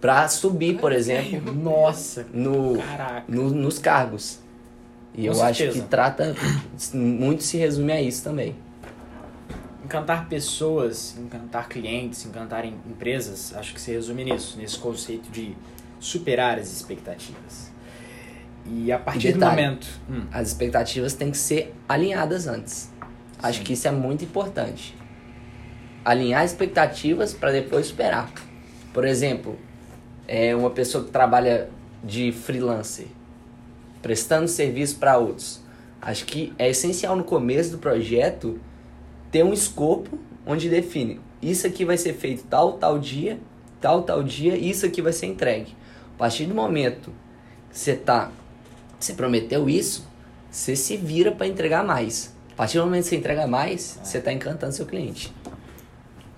[0.00, 1.52] para subir, por exemplo.
[1.54, 2.76] Nossa, no,
[3.28, 4.40] no, nos cargos.
[5.14, 5.70] E Com eu certeza.
[5.70, 6.34] acho que trata
[6.92, 8.56] muito se resume a isso também.
[9.86, 15.56] Encantar pessoas, encantar clientes, encantar empresas, acho que se resume nisso, nesse conceito de
[16.00, 17.70] superar as expectativas.
[18.64, 19.86] E a partir detalhe, do momento.
[20.10, 20.26] Hum.
[20.32, 22.90] As expectativas têm que ser alinhadas antes.
[23.40, 23.64] Acho Sim.
[23.64, 24.92] que isso é muito importante.
[26.04, 28.28] Alinhar expectativas para depois superar.
[28.92, 29.56] Por exemplo,
[30.26, 31.70] é uma pessoa que trabalha
[32.02, 33.06] de freelancer,
[34.02, 35.60] prestando serviço para outros.
[36.02, 38.58] Acho que é essencial no começo do projeto
[39.30, 43.38] ter um escopo onde define isso aqui vai ser feito tal, tal dia,
[43.80, 45.76] tal, tal dia, isso aqui vai ser entregue.
[46.14, 47.12] A partir do momento
[47.70, 48.32] que você tá
[48.98, 50.08] você prometeu isso,
[50.50, 52.34] você se vira para entregar mais.
[52.52, 55.32] A partir do momento que você entrega mais, você está encantando seu cliente.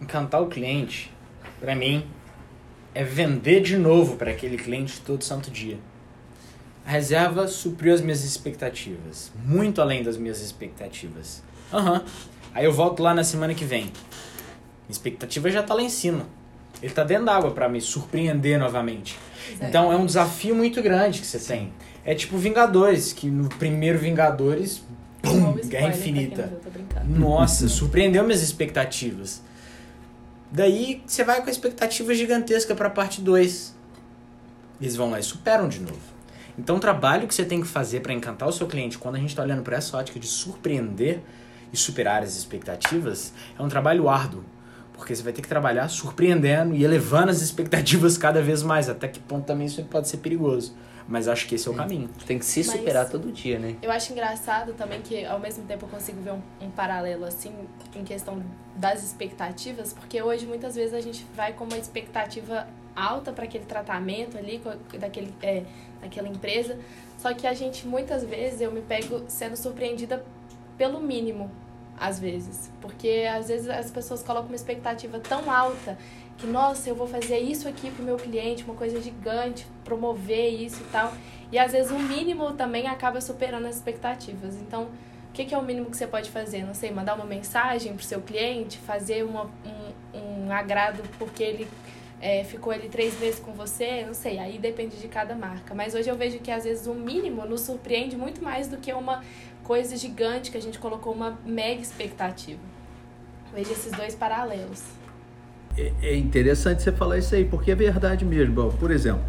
[0.00, 1.12] Encantar o cliente,
[1.60, 2.04] para mim,
[2.92, 5.78] é vender de novo para aquele cliente todo santo dia.
[6.84, 11.42] A reserva supriu as minhas expectativas, muito além das minhas expectativas.
[11.72, 11.98] Aham.
[12.00, 12.37] Uhum.
[12.54, 13.84] Aí eu volto lá na semana que vem.
[13.84, 13.92] Minha
[14.90, 16.26] expectativa já tá lá em cima.
[16.82, 19.18] Ele tá dentro d'água para me surpreender novamente.
[19.60, 21.72] Então é um desafio muito grande que você tem.
[22.04, 24.82] É tipo Vingadores, que no primeiro Vingadores,
[25.20, 26.52] pum, Guerra Infinita.
[27.04, 29.42] Nossa, surpreendeu minhas expectativas.
[30.50, 33.76] Daí você vai com a expectativa gigantesca pra parte 2.
[34.80, 36.00] Eles vão lá e superam de novo.
[36.58, 39.18] Então o trabalho que você tem que fazer para encantar o seu cliente, quando a
[39.18, 41.20] gente está olhando para essa ótica de surpreender
[41.72, 44.44] e superar as expectativas, é um trabalho árduo.
[44.92, 48.88] Porque você vai ter que trabalhar surpreendendo e elevando as expectativas cada vez mais.
[48.88, 50.74] Até que ponto também isso pode ser perigoso.
[51.06, 52.10] Mas acho que esse é o caminho.
[52.26, 53.76] Tem que se superar Mas todo dia, né?
[53.80, 57.50] Eu acho engraçado também que, ao mesmo tempo, eu consigo ver um, um, paralelo, assim,
[57.96, 58.42] em questão
[58.76, 63.64] das expectativas, porque hoje, muitas vezes, a gente vai com uma expectativa alta para aquele
[63.64, 64.60] tratamento ali,
[64.98, 65.62] daquele, é,
[66.02, 66.76] daquela empresa,
[67.16, 70.22] só que a gente, muitas vezes, eu me pego sendo surpreendida
[70.78, 71.50] pelo mínimo,
[71.98, 72.70] às vezes.
[72.80, 75.98] Porque, às vezes, as pessoas colocam uma expectativa tão alta
[76.38, 80.80] que, nossa, eu vou fazer isso aqui pro meu cliente, uma coisa gigante, promover isso
[80.80, 81.12] e tal.
[81.50, 84.54] E às vezes o mínimo também acaba superando as expectativas.
[84.56, 86.64] Então, o que, que é o mínimo que você pode fazer?
[86.64, 89.50] Não sei, mandar uma mensagem pro seu cliente, fazer uma,
[90.14, 91.68] um, um agrado porque ele
[92.20, 95.74] é, ficou ali três meses com você, não sei, aí depende de cada marca.
[95.74, 98.92] Mas hoje eu vejo que às vezes o mínimo nos surpreende muito mais do que
[98.92, 99.22] uma
[99.68, 102.58] coisa gigante que a gente colocou uma mega expectativa.
[103.54, 104.82] Vejo esses dois paralelos.
[105.76, 108.72] É, é interessante você falar isso aí, porque é verdade mesmo.
[108.72, 109.22] Por exemplo,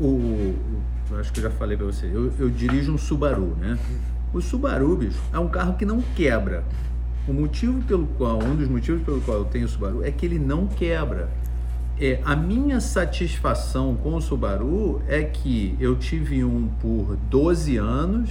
[0.00, 3.78] o, o acho que eu já falei para você, eu, eu dirijo um Subaru, né?
[4.32, 6.64] O Subaru, bicho, é um carro que não quebra.
[7.28, 10.24] O motivo pelo qual, um dos motivos pelo qual eu tenho o Subaru é que
[10.24, 11.28] ele não quebra.
[12.00, 18.30] É, a minha satisfação com o Subaru é que eu tive um por 12 anos,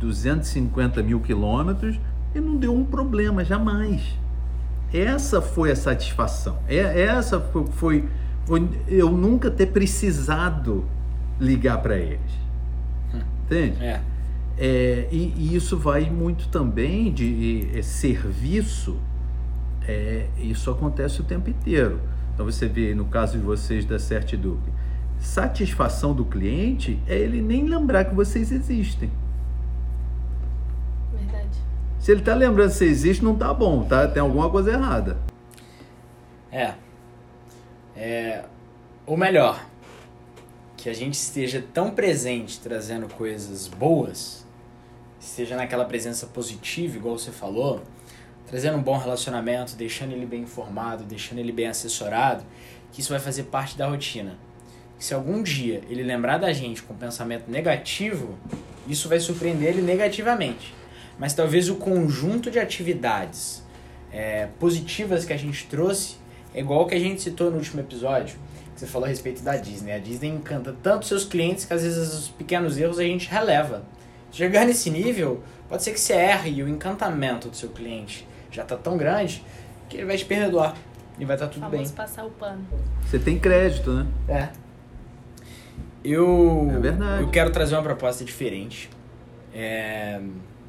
[0.00, 2.00] 250 mil quilômetros,
[2.34, 4.18] e não deu um problema, jamais.
[4.92, 6.58] Essa foi a satisfação.
[6.66, 8.08] É, essa foi, foi
[8.88, 10.84] eu nunca ter precisado
[11.38, 12.40] ligar para eles.
[13.44, 13.82] Entende?
[13.82, 14.00] É.
[14.58, 18.96] É, e, e, isso vai muito também de é, serviço.
[19.86, 22.00] É, isso acontece o tempo inteiro.
[22.34, 24.60] Então você vê no caso de vocês da Certiduc,
[25.18, 29.10] satisfação do cliente é ele nem lembrar que vocês existem.
[32.00, 34.08] Se ele tá lembrando que você existe, não tá bom, tá?
[34.08, 35.18] Tem alguma coisa errada.
[36.50, 36.72] É.
[37.94, 38.44] É.
[39.06, 39.62] Ou melhor,
[40.78, 44.46] que a gente esteja tão presente trazendo coisas boas,
[45.20, 47.82] esteja naquela presença positiva, igual você falou,
[48.46, 52.42] trazendo um bom relacionamento, deixando ele bem informado, deixando ele bem assessorado,
[52.92, 54.38] que isso vai fazer parte da rotina.
[54.98, 58.38] se algum dia ele lembrar da gente com um pensamento negativo,
[58.88, 60.79] isso vai surpreender ele negativamente
[61.20, 63.62] mas talvez o conjunto de atividades
[64.10, 66.16] é, positivas que a gente trouxe
[66.54, 68.38] é igual que a gente citou no último episódio,
[68.74, 69.92] que você falou a respeito da Disney.
[69.92, 73.84] A Disney encanta tanto seus clientes que às vezes os pequenos erros a gente releva.
[74.32, 78.64] Chegar nesse nível, pode ser que você erre e o encantamento do seu cliente já
[78.64, 79.44] tá tão grande
[79.90, 80.74] que ele vai te perdoar
[81.18, 81.92] e vai estar tá tudo Famoso bem.
[81.92, 82.66] passar o pano.
[83.02, 84.06] Você tem crédito, né?
[84.26, 84.48] É.
[86.02, 87.22] Eu, É verdade.
[87.22, 88.88] eu quero trazer uma proposta diferente
[89.54, 90.20] é,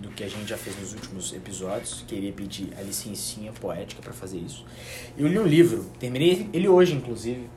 [0.02, 2.04] do que a gente já fez nos últimos episódios.
[2.08, 4.66] Queria pedir a licencinha poética para fazer isso.
[5.18, 7.48] Eu li um livro, terminei ele hoje, inclusive.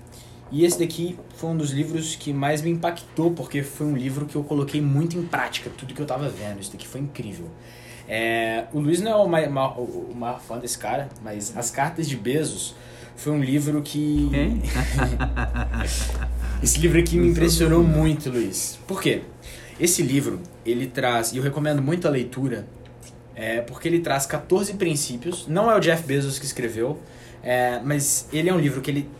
[0.52, 4.26] E esse daqui foi um dos livros que mais me impactou, porque foi um livro
[4.26, 6.61] que eu coloquei muito em prática, tudo que eu tava vendo.
[6.61, 7.50] Isso daqui foi incrível.
[8.07, 12.07] É, o Luiz não é o maior, o maior fã desse cara, mas As Cartas
[12.07, 12.74] de Bezos
[13.16, 14.30] foi um livro que.
[16.62, 18.78] Esse livro aqui me impressionou muito, Luiz.
[18.87, 19.22] Por quê?
[19.78, 22.66] Esse livro, ele traz, e eu recomendo muito a leitura,
[23.35, 25.46] é, porque ele traz 14 princípios.
[25.48, 26.98] Não é o Jeff Bezos que escreveu,
[27.42, 29.11] é, mas ele é um livro que ele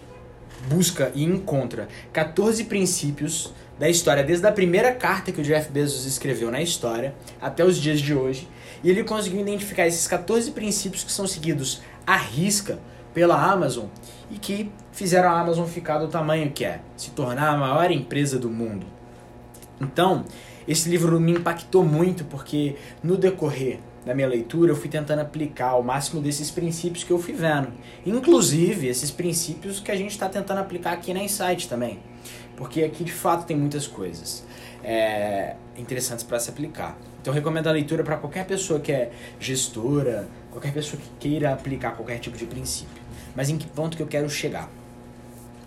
[0.69, 6.07] busca e encontra 14 princípios da história, desde a primeira carta que o Jeff Bezos
[6.07, 8.49] escreveu na história até os dias de hoje.
[8.83, 12.79] E ele conseguiu identificar esses 14 princípios que são seguidos à risca
[13.13, 13.87] pela Amazon
[14.31, 18.39] e que fizeram a Amazon ficar do tamanho que é, se tornar a maior empresa
[18.39, 18.87] do mundo.
[19.81, 20.25] Então,
[20.66, 25.77] esse livro me impactou muito porque no decorrer da minha leitura eu fui tentando aplicar
[25.77, 27.68] o máximo desses princípios que eu fui vendo.
[28.05, 31.98] Inclusive esses princípios que a gente está tentando aplicar aqui na Insight também.
[32.57, 34.44] Porque aqui de fato tem muitas coisas
[34.83, 36.98] é, interessantes para se aplicar.
[37.20, 41.53] Então eu recomendo a leitura para qualquer pessoa que é gestora, qualquer pessoa que queira
[41.53, 43.03] aplicar qualquer tipo de princípio.
[43.35, 44.68] Mas em que ponto que eu quero chegar?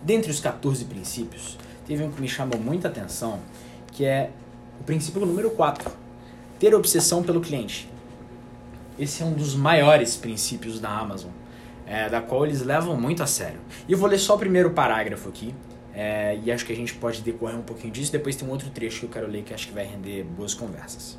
[0.04, 3.40] Dentre os 14 princípios, teve um que me chamou muita atenção,
[3.92, 4.30] que é
[4.80, 5.92] o princípio número 4.
[6.60, 7.90] Ter obsessão pelo cliente.
[8.98, 11.30] Esse é um dos maiores princípios da Amazon,
[11.86, 13.60] é, da qual eles levam muito a sério.
[13.88, 15.54] E eu vou ler só o primeiro parágrafo aqui,
[15.94, 18.12] é, e acho que a gente pode decorrer um pouquinho disso.
[18.12, 20.54] Depois tem um outro trecho que eu quero ler que acho que vai render boas
[20.54, 21.18] conversas.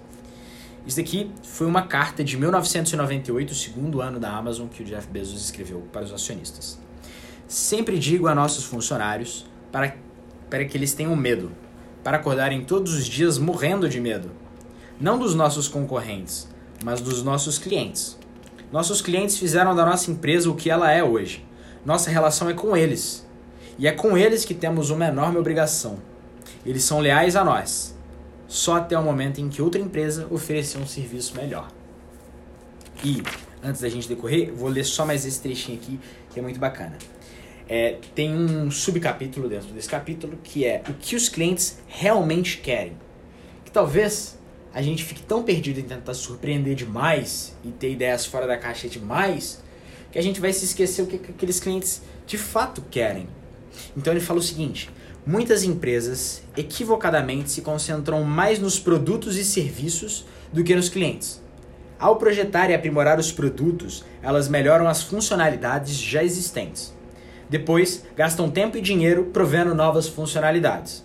[0.87, 5.07] Isso daqui foi uma carta de 1998, o segundo ano da Amazon, que o Jeff
[5.09, 6.79] Bezos escreveu para os acionistas.
[7.47, 9.97] Sempre digo a nossos funcionários para,
[10.49, 11.53] para que eles tenham medo,
[12.09, 14.31] para acordarem todos os dias morrendo de medo.
[14.99, 16.49] Não dos nossos concorrentes,
[16.83, 18.17] mas dos nossos clientes.
[18.73, 21.45] Nossos clientes fizeram da nossa empresa o que ela é hoje.
[21.85, 23.29] Nossa relação é com eles.
[23.79, 25.99] E é com eles que temos uma enorme obrigação.
[26.65, 27.95] Eles são leais a nós
[28.47, 31.69] só até o momento em que outra empresa oferecer um serviço melhor.
[33.05, 33.23] E,
[33.63, 36.97] antes da gente decorrer, vou ler só mais esse trechinho aqui, que é muito bacana.
[37.69, 42.95] É, tem um subcapítulo dentro desse capítulo que é o que os clientes realmente querem.
[43.65, 44.39] Que talvez
[44.73, 48.89] a gente fique tão perdido em tentar surpreender demais e ter ideias fora da caixa
[48.89, 49.63] demais
[50.11, 53.29] que a gente vai se esquecer o que aqueles clientes de fato querem.
[53.97, 54.91] Então ele fala o seguinte:
[55.27, 61.43] muitas empresas equivocadamente se concentram mais nos produtos e serviços do que nos clientes.
[61.99, 66.97] Ao projetar e aprimorar os produtos, elas melhoram as funcionalidades já existentes.
[67.49, 71.05] Depois, gastam tempo e dinheiro provendo novas funcionalidades.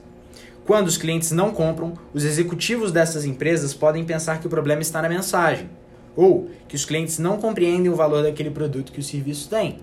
[0.65, 5.01] Quando os clientes não compram, os executivos dessas empresas podem pensar que o problema está
[5.01, 5.69] na mensagem,
[6.15, 9.79] ou que os clientes não compreendem o valor daquele produto que o serviço tem.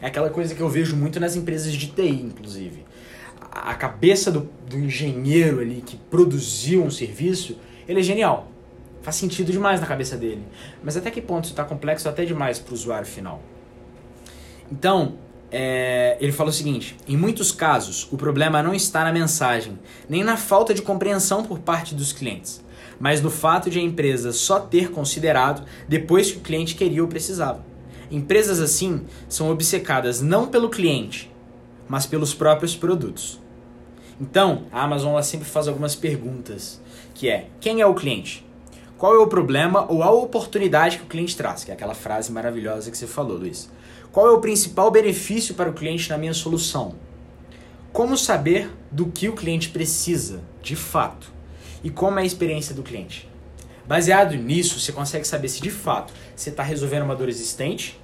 [0.00, 2.84] É aquela coisa que eu vejo muito nas empresas de TI, inclusive.
[3.50, 8.48] A cabeça do, do engenheiro ali que produziu um serviço, ele é genial.
[9.02, 10.42] Faz sentido demais na cabeça dele.
[10.82, 13.42] Mas até que ponto isso está complexo até demais para o usuário final?
[14.70, 15.14] Então,
[15.50, 20.22] é, ele fala o seguinte: em muitos casos, o problema não está na mensagem, nem
[20.22, 22.62] na falta de compreensão por parte dos clientes,
[23.00, 27.08] mas no fato de a empresa só ter considerado depois que o cliente queria ou
[27.08, 27.64] precisava.
[28.10, 31.30] Empresas assim são obcecadas não pelo cliente,
[31.88, 33.40] mas pelos próprios produtos.
[34.20, 36.80] Então, a Amazon sempre faz algumas perguntas,
[37.14, 38.46] que é: quem é o cliente?
[38.98, 41.62] Qual é o problema ou a oportunidade que o cliente traz?
[41.62, 43.70] Que é aquela frase maravilhosa que você falou, Luiz.
[44.18, 46.96] Qual é o principal benefício para o cliente na minha solução?
[47.92, 51.30] Como saber do que o cliente precisa, de fato?
[51.84, 53.30] E como é a experiência do cliente?
[53.86, 57.96] Baseado nisso, você consegue saber se de fato você está resolvendo uma dor existente,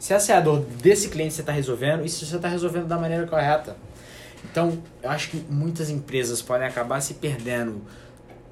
[0.00, 2.48] se essa é a dor desse cliente que você está resolvendo e se você está
[2.48, 3.76] resolvendo da maneira correta.
[4.50, 7.82] Então, eu acho que muitas empresas podem acabar se perdendo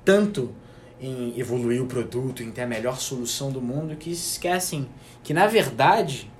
[0.04, 0.54] tanto
[1.00, 4.88] em evoluir o produto, em ter a melhor solução do mundo, que esquecem
[5.24, 6.32] que, na verdade,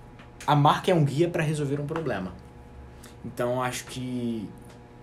[0.47, 2.33] a marca é um guia para resolver um problema.
[3.25, 4.49] Então, acho que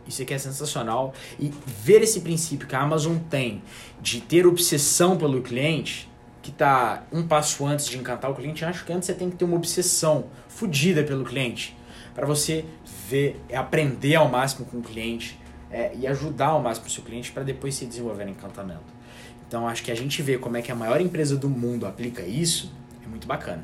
[0.08, 1.14] isso aqui é sensacional.
[1.40, 3.62] E ver esse princípio que a Amazon tem
[4.02, 6.10] de ter obsessão pelo cliente,
[6.42, 9.36] que está um passo antes de encantar o cliente, acho que antes você tem que
[9.36, 11.78] ter uma obsessão fodida pelo cliente.
[12.16, 12.66] Para você
[13.10, 15.40] ver, aprender ao máximo com o cliente
[15.70, 19.02] é, e ajudar ao máximo o seu cliente para depois se desenvolver no encantamento.
[19.48, 22.24] Então acho que a gente vê como é que a maior empresa do mundo aplica
[22.24, 22.72] isso
[23.04, 23.64] é muito bacana.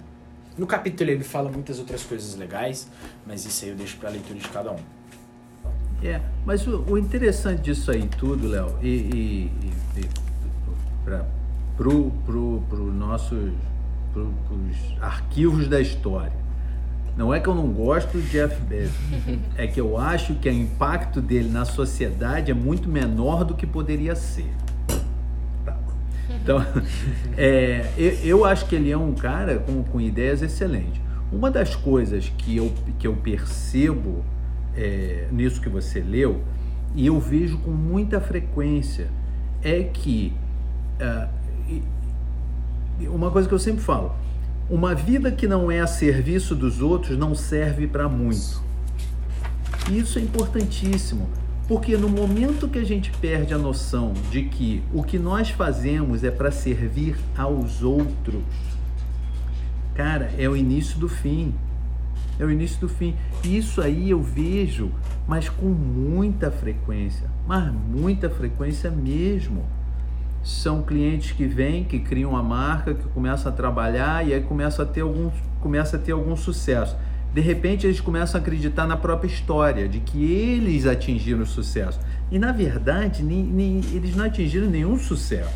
[0.58, 2.88] No capítulo ele fala muitas outras coisas legais,
[3.26, 4.80] mas isso aí eu deixo para a leitura de cada um.
[6.04, 9.52] É, mas o, o interessante disso aí tudo, Léo, e, e,
[9.96, 10.10] e, e
[11.04, 11.26] para
[11.76, 13.54] pro, pro, pro nossos
[14.12, 14.34] pro,
[15.00, 16.34] arquivos da história.
[17.16, 18.96] Não é que eu não gosto do Jeff Bezos,
[19.58, 23.66] é que eu acho que o impacto dele na sociedade é muito menor do que
[23.66, 24.52] poderia ser.
[26.48, 26.66] Então,
[27.38, 27.92] é,
[28.24, 31.02] eu, acho que ele é um cara com, com ideias excelentes.
[31.30, 34.24] Uma das coisas que eu, que eu percebo
[34.74, 36.42] é, nisso que você leu,
[36.96, 39.10] e eu vejo com muita frequência,
[39.62, 40.34] é que
[41.02, 41.30] uh,
[43.10, 44.16] uma coisa que eu sempre falo,
[44.70, 48.64] uma vida que não é a serviço dos outros não serve para muito.
[49.92, 51.28] Isso é importantíssimo,
[51.68, 56.24] porque no momento que a gente perde a noção de que o que nós fazemos
[56.24, 58.42] é para servir aos outros,
[59.94, 61.54] cara, é o início do fim.
[62.40, 63.16] É o início do fim.
[63.44, 64.92] Isso aí eu vejo,
[65.28, 69.66] mas com muita frequência, mas muita frequência mesmo
[70.44, 74.84] são clientes que vêm, que criam uma marca, que começam a trabalhar e aí começa
[74.84, 76.96] a ter algum, começa a ter algum sucesso.
[77.38, 82.00] De repente eles começam a acreditar na própria história, de que eles atingiram o sucesso.
[82.32, 85.54] E na verdade, nem, nem, eles não atingiram nenhum sucesso.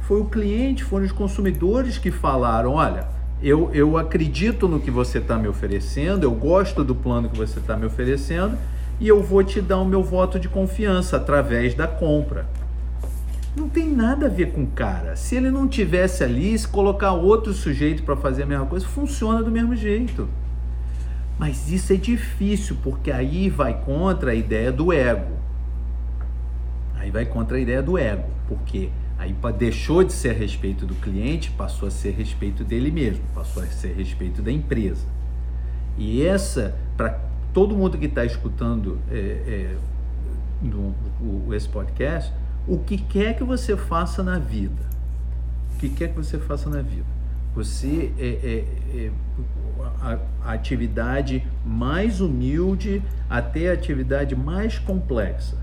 [0.00, 3.06] Foi o cliente, foram os consumidores que falaram: olha,
[3.40, 7.60] eu, eu acredito no que você está me oferecendo, eu gosto do plano que você
[7.60, 8.58] está me oferecendo
[8.98, 12.48] e eu vou te dar o meu voto de confiança através da compra
[13.56, 15.16] não tem nada a ver com o cara.
[15.16, 19.42] Se ele não tivesse ali, se colocar outro sujeito para fazer a mesma coisa, funciona
[19.42, 20.28] do mesmo jeito.
[21.40, 25.38] Mas isso é difícil, porque aí vai contra a ideia do ego.
[26.96, 30.94] Aí vai contra a ideia do ego, porque aí deixou de ser a respeito do
[30.96, 35.06] cliente, passou a ser a respeito dele mesmo, passou a ser a respeito da empresa.
[35.96, 37.18] E essa, para
[37.54, 39.76] todo mundo que está escutando é, é,
[40.60, 42.30] no, o, esse podcast,
[42.68, 44.90] o que quer que você faça na vida.
[45.74, 47.19] O que quer que você faça na vida.
[47.54, 49.10] Você é, é, é
[50.00, 55.56] a, atividade mais humilde até a atividade mais complexa.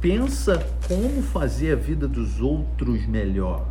[0.00, 3.66] Pensa como fazer a vida dos outros melhor.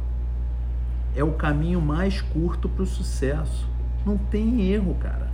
[1.16, 3.68] É o caminho mais curto para o sucesso.
[4.06, 5.30] Não tem erro, cara.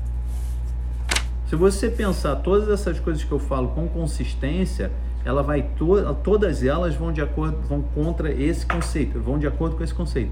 [1.47, 4.91] Se você pensar todas essas coisas que eu falo com consistência,
[5.23, 9.75] ela vai to todas elas vão de acordo vão contra esse conceito, vão de acordo
[9.75, 10.31] com esse conceito.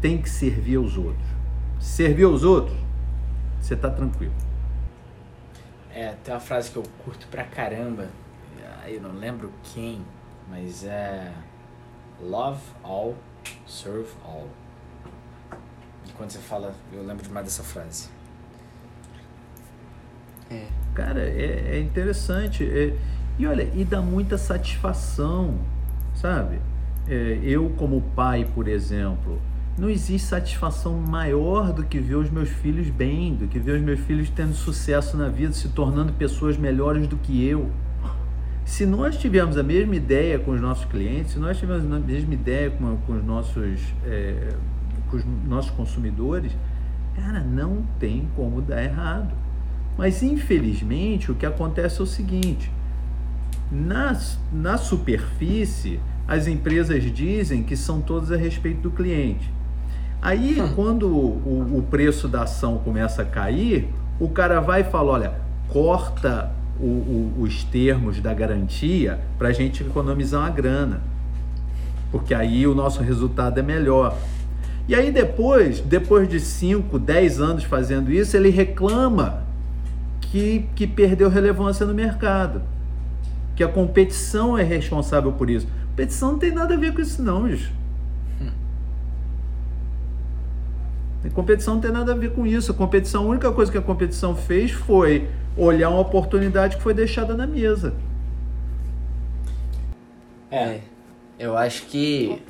[0.00, 1.26] Tem que servir aos outros.
[1.80, 2.76] Servir aos outros,
[3.60, 4.34] você está tranquilo.
[5.92, 8.08] É, tem uma frase que eu curto pra caramba.
[8.86, 10.00] Eu não lembro quem,
[10.48, 11.30] mas é
[12.20, 13.14] Love all,
[13.66, 14.48] serve all.
[16.06, 18.08] E quando você fala, eu lembro demais dessa frase.
[20.50, 20.66] É.
[20.94, 22.64] Cara, é, é interessante.
[22.64, 22.96] É,
[23.38, 25.58] e olha, e dá muita satisfação,
[26.14, 26.60] sabe?
[27.06, 29.40] É, eu, como pai, por exemplo,
[29.78, 33.82] não existe satisfação maior do que ver os meus filhos bem, do que ver os
[33.82, 37.70] meus filhos tendo sucesso na vida, se tornando pessoas melhores do que eu.
[38.64, 42.34] Se nós tivermos a mesma ideia com os nossos clientes, se nós tivermos a mesma
[42.34, 44.54] ideia com, com os nossos, é,
[45.10, 46.52] com os nossos consumidores,
[47.14, 49.32] cara, não tem como dar errado.
[49.96, 52.70] Mas infelizmente o que acontece é o seguinte:
[53.70, 54.18] na,
[54.52, 59.57] na superfície, as empresas dizem que são todas a respeito do cliente.
[60.20, 60.72] Aí, hum.
[60.74, 63.88] quando o, o, preço da ação começa a cair,
[64.18, 65.32] o cara vai e fala: olha,
[65.68, 66.50] corta
[66.80, 71.00] o, o, os termos da garantia para a gente economizar uma grana,
[72.10, 74.16] porque aí o nosso resultado é melhor.
[74.88, 79.42] E aí, depois, depois de 5, 10 anos fazendo isso, ele reclama
[80.20, 82.62] que, que perdeu relevância no mercado
[83.58, 85.66] que a competição é responsável por isso.
[85.66, 87.72] A competição não tem nada a ver com isso, não, bicho.
[88.40, 88.50] Hum.
[91.28, 92.72] A competição não tem nada a ver com isso.
[92.72, 96.94] A competição, a única coisa que a competição fez foi olhar uma oportunidade que foi
[96.94, 97.94] deixada na mesa.
[100.50, 100.80] É,
[101.38, 102.42] eu acho que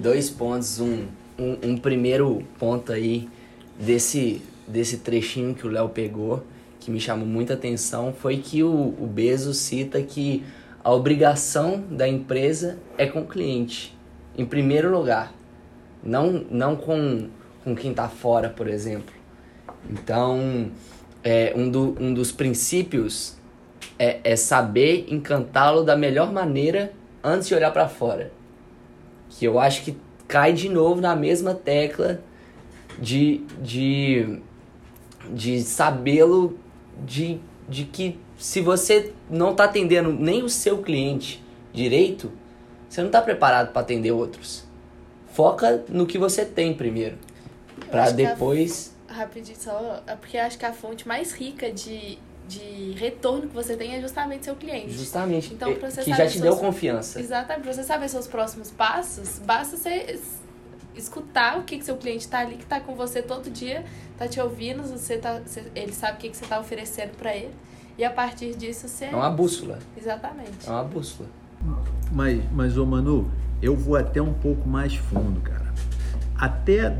[0.00, 0.80] dois pontos.
[0.80, 1.06] Um,
[1.38, 3.28] um, um primeiro ponto aí
[3.78, 6.42] desse, desse trechinho que o Léo pegou
[6.88, 10.42] que me chamou muita atenção foi que o, o Bezos cita que
[10.82, 13.94] a obrigação da empresa é com o cliente,
[14.38, 15.34] em primeiro lugar,
[16.02, 17.28] não, não com,
[17.68, 19.14] com quem está fora, por exemplo.
[19.90, 20.70] Então,
[21.22, 23.36] é, um, do, um dos princípios
[23.98, 26.92] é, é saber encantá-lo da melhor maneira
[27.22, 28.32] antes de olhar para fora.
[29.28, 29.96] que eu acho que
[30.26, 32.20] cai de novo na mesma tecla
[32.98, 34.40] de, de,
[35.30, 36.58] de sabê-lo
[37.04, 37.38] de,
[37.68, 42.30] de que se você não está atendendo nem o seu cliente direito,
[42.88, 44.64] você não está preparado para atender outros.
[45.32, 47.16] Foca no que você tem primeiro,
[47.88, 50.02] para acho que a- depois Rapidinho, só.
[50.06, 54.00] É porque acho que a fonte mais rica de, de retorno que você tem é
[54.02, 54.92] justamente seu cliente.
[54.92, 57.18] justamente Então, eh, pra você que saber já te deu confiança.
[57.18, 57.62] Exatamente.
[57.64, 60.38] Pra você saber seus próximos passos, basta você es-
[60.94, 63.84] escutar o que, que seu cliente tá ali, que tá com você todo dia,
[64.18, 65.40] tá te ouvindo, você tá,
[65.74, 67.54] ele sabe o que, que você tá oferecendo pra ele.
[67.96, 69.06] E a partir disso você.
[69.06, 70.66] É uma bússola, Exatamente.
[70.66, 71.28] é uma bússola.
[72.12, 73.30] Mas, mas ô Manu,
[73.62, 75.67] eu vou até um pouco mais fundo, cara.
[76.38, 76.94] Até,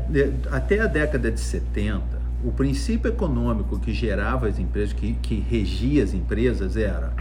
[0.51, 2.01] até a década de 70,
[2.43, 7.13] o princípio econômico que gerava as empresas, que, que regia as empresas, era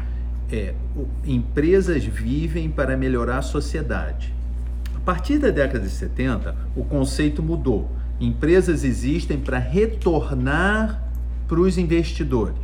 [0.51, 4.35] é, o- empresas vivem para melhorar a sociedade.
[4.97, 7.91] A partir da década de 70, o conceito mudou.
[8.21, 11.03] Empresas existem para retornar
[11.47, 12.57] para os investidores.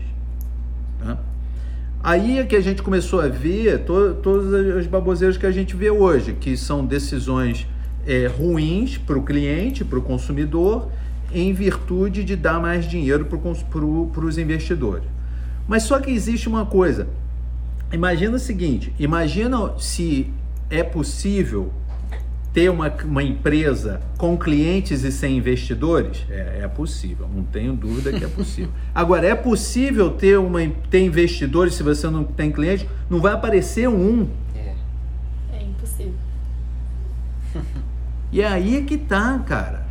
[1.00, 1.16] né?
[2.02, 5.74] Aí é que a gente começou a ver to todas as baboseiras que a gente
[5.76, 7.66] vê hoje, que são decisões
[8.06, 10.90] é, ruins para o cliente, para o consumidor,
[11.32, 15.08] em virtude de dar mais dinheiro para os investidores.
[15.66, 17.08] Mas só que existe uma coisa.
[17.92, 20.30] Imagina o seguinte: imagina se
[20.70, 21.72] é possível
[22.52, 26.24] ter uma, uma empresa com clientes e sem investidores?
[26.30, 28.70] É, é possível, não tenho dúvida que é possível.
[28.94, 32.88] Agora, é possível ter, uma, ter investidores se você não tem cliente?
[33.10, 34.28] Não vai aparecer um.
[34.54, 34.74] É.
[35.52, 36.14] É impossível.
[38.34, 39.86] E é aí é que tá, cara.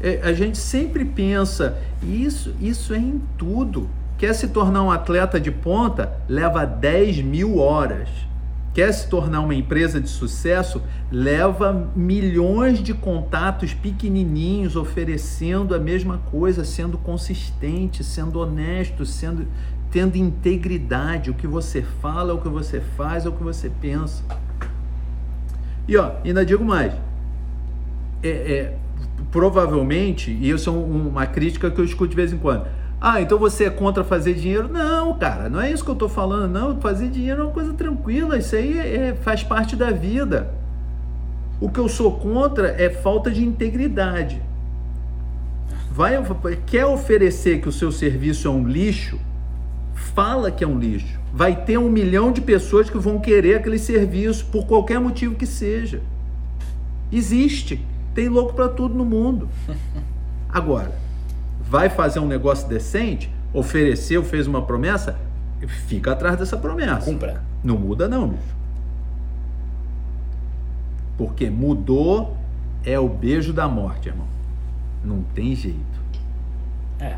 [0.00, 3.88] É, a gente sempre pensa, isso, isso é em tudo.
[4.18, 6.12] Quer se tornar um atleta de ponta?
[6.28, 8.08] Leva 10 mil horas.
[8.74, 10.82] Quer se tornar uma empresa de sucesso?
[11.08, 19.46] Leva milhões de contatos pequenininhos oferecendo a mesma coisa, sendo consistente, sendo honesto, sendo
[19.92, 21.30] tendo integridade.
[21.30, 24.24] O que você fala, o que você faz, é o que você pensa.
[25.86, 26.92] E ó, ainda digo mais.
[28.22, 28.74] É, é,
[29.30, 32.66] provavelmente, e isso é um- uma crítica que eu escuto de vez em quando.
[33.00, 34.68] Ah, então você é contra fazer dinheiro?
[34.68, 36.80] Não, cara, não é isso que eu tô falando, não.
[36.80, 40.52] Fazer dinheiro é uma coisa tranquila, isso aí é- faz parte da vida.
[41.60, 44.42] O que eu sou contra é falta de integridade.
[45.90, 46.12] Vai,
[46.66, 49.18] quer oferecer que o seu serviço é um lixo?
[49.94, 51.18] Fala que é um lixo.
[51.32, 55.46] Vai ter um milhão de pessoas que vão querer aquele serviço por qualquer motivo que
[55.46, 56.00] seja.
[57.10, 57.84] Existe.
[58.20, 59.48] Tem louco para tudo no mundo.
[60.46, 60.92] Agora,
[61.58, 63.32] vai fazer um negócio decente?
[63.50, 65.18] Ofereceu, fez uma promessa?
[65.88, 67.00] Fica atrás dessa promessa.
[67.06, 67.42] Cumpra.
[67.64, 68.42] Não muda não, bicho.
[71.16, 72.36] Porque mudou
[72.84, 74.26] é o beijo da morte, irmão.
[75.02, 75.78] Não tem jeito.
[76.98, 77.16] É.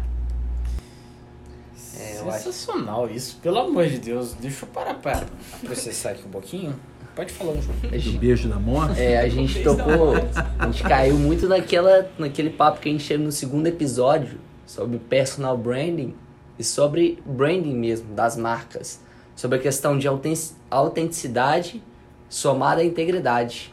[1.98, 4.34] É, eu acho- Sensacional isso, pelo amor de Deus.
[4.34, 5.24] Deixa eu parar pra
[5.64, 6.76] processar aqui um pouquinho.
[7.14, 7.62] Pode falar um
[7.98, 9.00] gente- beijo da morte.
[9.00, 10.14] É, a gente tocou,
[10.58, 14.98] a gente caiu muito naquela, naquele papo que a gente teve no segundo episódio sobre
[14.98, 16.14] personal branding
[16.58, 19.00] e sobre branding mesmo das marcas,
[19.36, 20.34] sobre a questão de auten-
[20.70, 21.82] autenticidade
[22.28, 23.72] somada à integridade.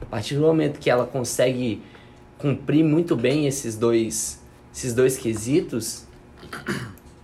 [0.00, 1.82] A partir do momento que ela consegue
[2.38, 4.40] cumprir muito bem esses dois,
[4.74, 6.04] esses dois quesitos,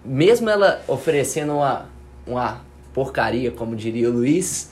[0.05, 1.87] mesmo ela oferecendo uma,
[2.27, 2.61] uma
[2.93, 4.71] porcaria, como diria o Luiz,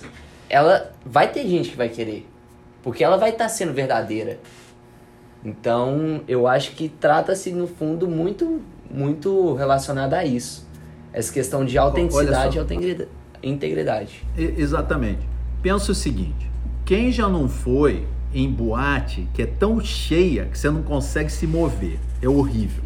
[0.55, 2.29] ela vai ter gente que vai querer.
[2.83, 4.39] Porque ela vai estar sendo verdadeira.
[5.45, 10.67] Então, eu acho que trata-se, no fundo, muito, muito relacionado a isso.
[11.13, 12.57] Essa questão de autenticidade
[13.43, 14.25] e integridade.
[14.37, 15.21] Exatamente.
[15.63, 16.51] Pensa o seguinte:
[16.85, 21.47] quem já não foi em boate que é tão cheia que você não consegue se
[21.47, 21.99] mover?
[22.23, 22.83] É horrível.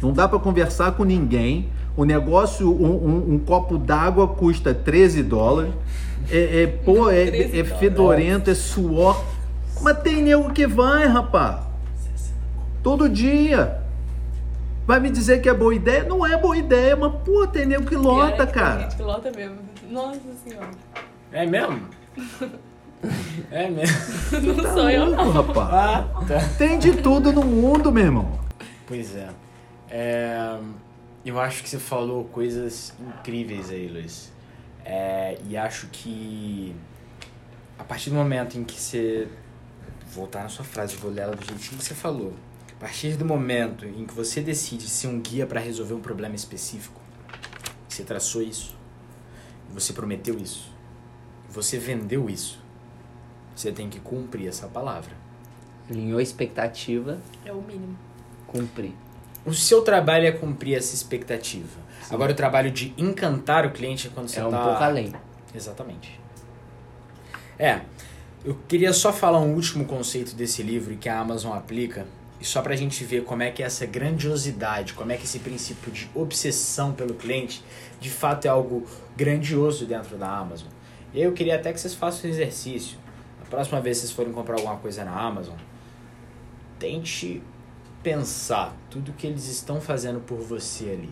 [0.00, 1.68] Não dá para conversar com ninguém.
[1.96, 5.72] O negócio, um, um- um copo d'água custa 13 dólares.
[6.30, 9.24] É, é, pô, é, 13 é fedorento, é suor.
[9.80, 11.60] Mas tem nego que vai, rapaz.
[12.82, 13.80] Todo dia.
[14.86, 16.04] Vai me dizer que é boa ideia?
[16.04, 18.80] Não é boa ideia, mas pô, tem nego que lota, Pior é que tem cara.
[18.80, 19.56] gente que lota mesmo.
[19.90, 20.70] Nossa senhora.
[21.32, 21.80] É mesmo?
[23.52, 23.96] É mesmo.
[24.56, 25.30] Não sou eu, não.
[25.30, 25.68] Louco, rapaz.
[25.72, 26.40] Ah, tá.
[26.58, 28.40] Tem de tudo no mundo, meu irmão.
[28.88, 29.28] Pois é.
[29.88, 30.56] É,
[31.24, 34.32] Eu acho que você falou coisas incríveis aí, Luiz.
[34.90, 36.74] É, e acho que
[37.78, 39.28] a partir do momento em que você.
[40.10, 42.32] Voltar na sua frase, vou ler ela do jeitinho que você falou.
[42.74, 46.34] A partir do momento em que você decide ser um guia para resolver um problema
[46.34, 46.98] específico,
[47.86, 48.74] você traçou isso,
[49.68, 50.72] você prometeu isso,
[51.50, 52.58] você vendeu isso,
[53.54, 55.12] você tem que cumprir essa palavra.
[55.90, 57.98] Alinhou a expectativa, É o mínimo.
[58.46, 58.94] cumprir.
[59.48, 61.78] O seu trabalho é cumprir essa expectativa.
[62.10, 64.62] Agora, o trabalho de encantar o cliente é quando você é um tá...
[64.62, 65.10] pouco além.
[65.54, 66.20] Exatamente.
[67.58, 67.80] É,
[68.44, 72.06] eu queria só falar um último conceito desse livro que a Amazon aplica,
[72.38, 75.90] e só pra gente ver como é que essa grandiosidade, como é que esse princípio
[75.90, 77.64] de obsessão pelo cliente,
[77.98, 78.86] de fato é algo
[79.16, 80.68] grandioso dentro da Amazon.
[81.14, 82.98] E eu queria até que vocês façam um exercício.
[83.42, 85.56] A próxima vez que vocês forem comprar alguma coisa na Amazon,
[86.78, 87.42] tente
[88.02, 91.10] pensar tudo que eles estão fazendo por você ali.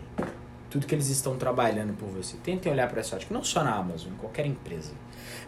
[0.69, 2.37] Tudo que eles estão trabalhando por você.
[2.39, 4.93] Tentem olhar para essa ótica, não só na Amazon, em qualquer empresa.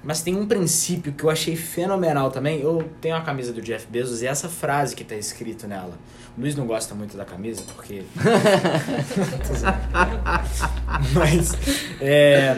[0.03, 2.61] Mas tem um princípio que eu achei fenomenal também.
[2.61, 5.99] Eu tenho a camisa do Jeff Bezos e essa frase que está escrito nela.
[6.37, 8.05] O Luiz não gosta muito da camisa porque.
[11.13, 11.53] Mas
[12.01, 12.57] é,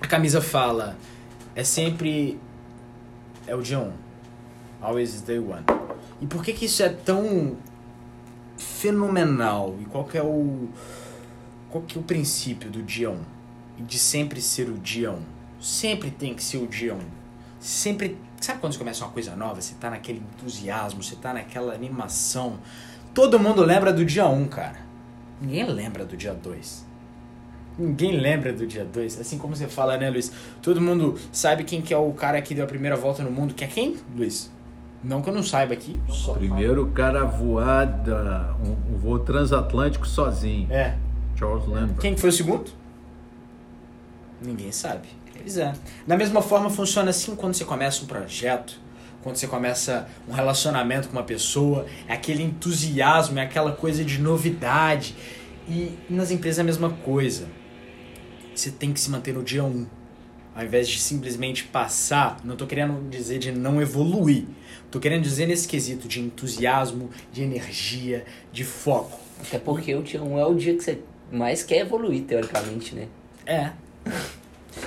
[0.00, 0.96] a camisa fala:
[1.54, 2.40] é sempre.
[3.46, 3.92] É o dia 1.
[4.80, 5.64] Always is day one.
[6.20, 7.56] E por que, que isso é tão
[8.56, 9.76] fenomenal?
[9.80, 10.68] E qual que é o.
[11.70, 13.18] Qual que é o princípio do dia 1?
[13.78, 15.18] E de sempre ser o dia 1?
[15.60, 16.98] Sempre tem que ser o dia 1.
[17.58, 18.16] Sempre.
[18.40, 19.60] Sabe quando você começa uma coisa nova?
[19.60, 22.58] Você tá naquele entusiasmo, você tá naquela animação.
[23.14, 24.78] Todo mundo lembra do dia 1, cara.
[25.40, 26.84] Ninguém lembra do dia 2.
[27.78, 29.20] Ninguém lembra do dia 2.
[29.20, 30.30] Assim como você fala, né, Luiz?
[30.62, 33.54] Todo mundo sabe quem que é o cara que deu a primeira volta no mundo.
[33.54, 34.50] Que é quem, Luiz?
[35.04, 35.94] Não que eu não saiba aqui.
[36.08, 40.72] Só Primeiro cara a voar da, um, um voo transatlântico sozinho.
[40.72, 40.96] É.
[41.36, 41.98] Charles Lambert.
[41.98, 42.70] Quem que foi o segundo?
[44.40, 45.08] Ninguém sabe.
[45.36, 45.74] Pois é.
[46.06, 48.80] Da mesma forma funciona assim quando você começa um projeto,
[49.22, 54.18] quando você começa um relacionamento com uma pessoa, é aquele entusiasmo, é aquela coisa de
[54.18, 55.14] novidade.
[55.68, 57.46] E nas empresas é a mesma coisa.
[58.54, 59.66] Você tem que se manter no dia 1.
[59.66, 59.86] Um,
[60.54, 64.44] ao invés de simplesmente passar, não tô querendo dizer de não evoluir.
[64.90, 69.18] Tô querendo dizer nesse quesito de entusiasmo, de energia, de foco.
[69.40, 71.00] Até porque o dia 1 é o dia que você
[71.32, 73.08] mais quer evoluir, teoricamente, né?
[73.44, 73.72] É.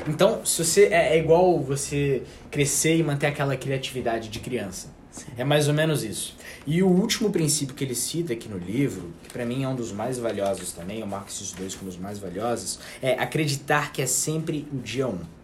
[0.07, 4.95] Então, se você é, é igual você crescer e manter aquela criatividade de criança.
[5.38, 6.36] É mais ou menos isso.
[6.65, 9.76] E o último princípio que ele cita aqui no livro, que para mim é um
[9.76, 14.01] dos mais valiosos também, eu marco esses dois como os mais valiosos, é acreditar que
[14.01, 15.11] é sempre o dia 1.
[15.11, 15.37] Um.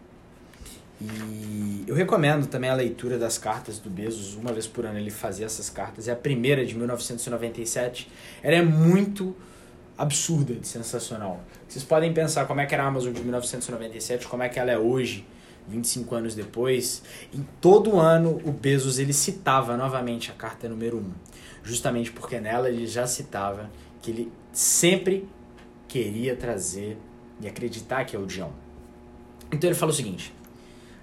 [1.04, 5.10] E eu recomendo também a leitura das cartas do Bezos, uma vez por ano ele
[5.10, 6.08] fazia essas cartas.
[6.08, 8.10] É a primeira de 1997.
[8.42, 9.36] Ela é muito
[9.96, 11.40] absurda de sensacional.
[11.68, 14.70] Vocês podem pensar como é que era a Amazon de 1997, como é que ela
[14.70, 15.26] é hoje,
[15.68, 17.02] 25 anos depois.
[17.32, 21.12] Em todo ano o Bezos ele citava novamente a carta número 1,
[21.62, 23.70] justamente porque nela ele já citava
[24.02, 25.28] que ele sempre
[25.86, 26.98] queria trazer
[27.40, 28.26] e acreditar que é o 1.
[29.52, 30.34] Então ele fala o seguinte: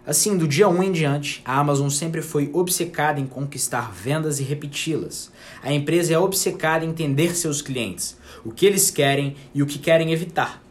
[0.05, 4.43] Assim, do dia 1 em diante, a Amazon sempre foi obcecada em conquistar vendas e
[4.43, 5.31] repeti-las.
[5.61, 9.77] A empresa é obcecada em entender seus clientes, o que eles querem e o que
[9.77, 10.61] querem evitar.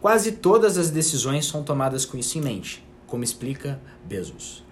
[0.00, 4.64] Quase todas as decisões são tomadas com isso em mente, como explica Bezos.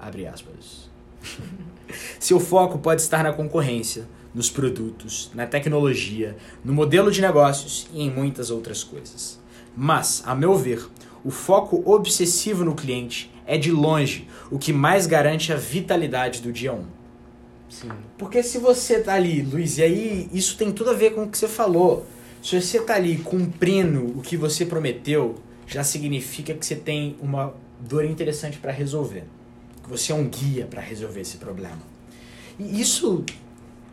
[0.00, 0.90] Abre aspas.
[2.18, 8.02] Seu foco pode estar na concorrência, nos produtos, na tecnologia, no modelo de negócios e
[8.02, 9.38] em muitas outras coisas.
[9.76, 10.88] Mas, a meu ver,
[11.24, 16.52] o foco obsessivo no cliente é de longe o que mais garante a vitalidade do
[16.52, 16.84] dia 1.
[17.68, 17.90] Sim.
[18.16, 21.28] Porque se você tá ali, Luiz, e aí isso tem tudo a ver com o
[21.28, 22.06] que você falou.
[22.40, 25.34] Se você tá ali cumprindo o que você prometeu,
[25.66, 29.24] já significa que você tem uma dor interessante para resolver.
[29.82, 31.82] Que você é um guia para resolver esse problema.
[32.56, 33.24] E isso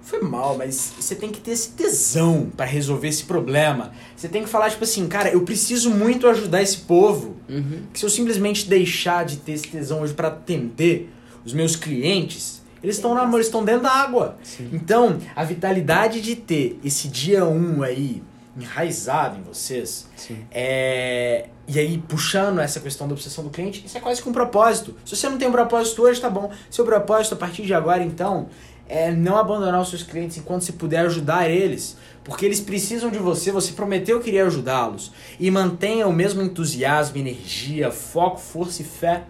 [0.08, 3.92] foi mal, mas você tem que ter esse tesão para resolver esse problema.
[4.16, 7.36] Você tem que falar, tipo assim, cara, eu preciso muito ajudar esse povo.
[7.50, 7.84] Uhum.
[7.92, 11.12] Que se eu simplesmente deixar de ter esse tesão hoje para atender
[11.44, 14.38] os meus clientes, eles estão na eles estão dentro da água.
[14.44, 14.70] Sim.
[14.72, 18.24] Então, a vitalidade de ter esse dia 1 um aí
[18.58, 20.08] enraizado em vocês,
[20.50, 21.48] é...
[21.68, 24.96] e aí puxando essa questão da obsessão do cliente, isso é quase que um propósito.
[25.06, 26.50] Se você não tem um propósito hoje, tá bom.
[26.72, 28.48] Seu propósito a partir de agora, então,
[28.90, 33.20] é não abandonar os seus clientes enquanto você puder ajudar eles, porque eles precisam de
[33.20, 35.12] você, você prometeu que iria ajudá-los.
[35.40, 39.24] E mantenha o mesmo entusiasmo, energia, foco, força e fé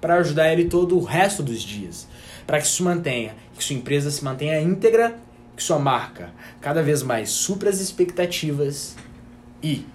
[0.00, 2.08] para ajudar ele todo o resto dos dias.
[2.46, 5.16] Para que isso mantenha, que sua empresa se mantenha íntegra,
[5.56, 6.30] que sua marca
[6.60, 8.96] cada vez mais supra as expectativas
[9.62, 9.86] e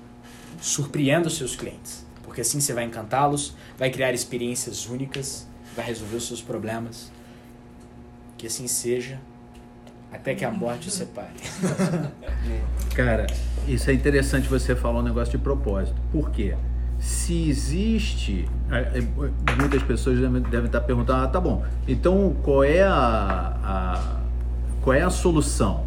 [0.62, 2.06] surpreenda os seus clientes.
[2.24, 7.12] Porque assim você vai encantá-los, vai criar experiências únicas, vai resolver os seus problemas.
[8.38, 9.20] Que assim seja,
[10.12, 11.34] até que a morte separe.
[12.96, 13.28] Cara,
[13.68, 15.96] isso é interessante você falar um negócio de propósito.
[16.12, 16.56] Por quê?
[17.00, 18.50] se existe.
[18.72, 19.00] é,
[19.60, 24.22] Muitas pessoas devem, devem estar perguntando, ah, tá bom, então qual é a, a-
[24.82, 25.86] qual é a solução?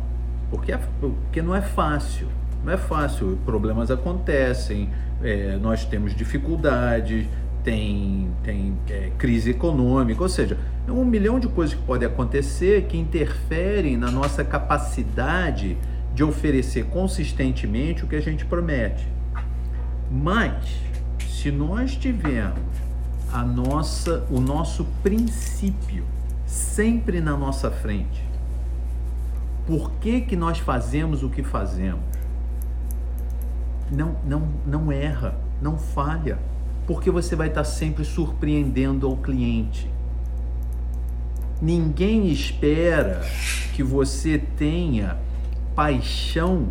[0.51, 2.29] Porque, é- porque não é fácil.
[2.65, 4.89] Não é fácil, problemas acontecem,
[5.21, 7.27] é, nós temos dificuldades,
[7.63, 12.87] tem, tem é, crise econômica, ou seja, é um milhão de coisas que podem acontecer
[12.87, 15.77] que interferem na nossa capacidade
[16.15, 19.07] de oferecer consistentemente o que a gente promete.
[20.11, 20.81] Mas,
[21.29, 22.59] se nós tivermos
[23.33, 26.05] a nossa, o nosso princípio
[26.45, 28.25] sempre na nossa frente,
[29.67, 32.03] por que, que nós fazemos o que fazemos?
[33.91, 36.39] Não, não, não erra, não falha,
[36.91, 39.89] porque você vai estar sempre surpreendendo ao cliente.
[41.63, 43.21] Ninguém espera
[43.75, 45.17] que você tenha
[45.73, 46.67] paixão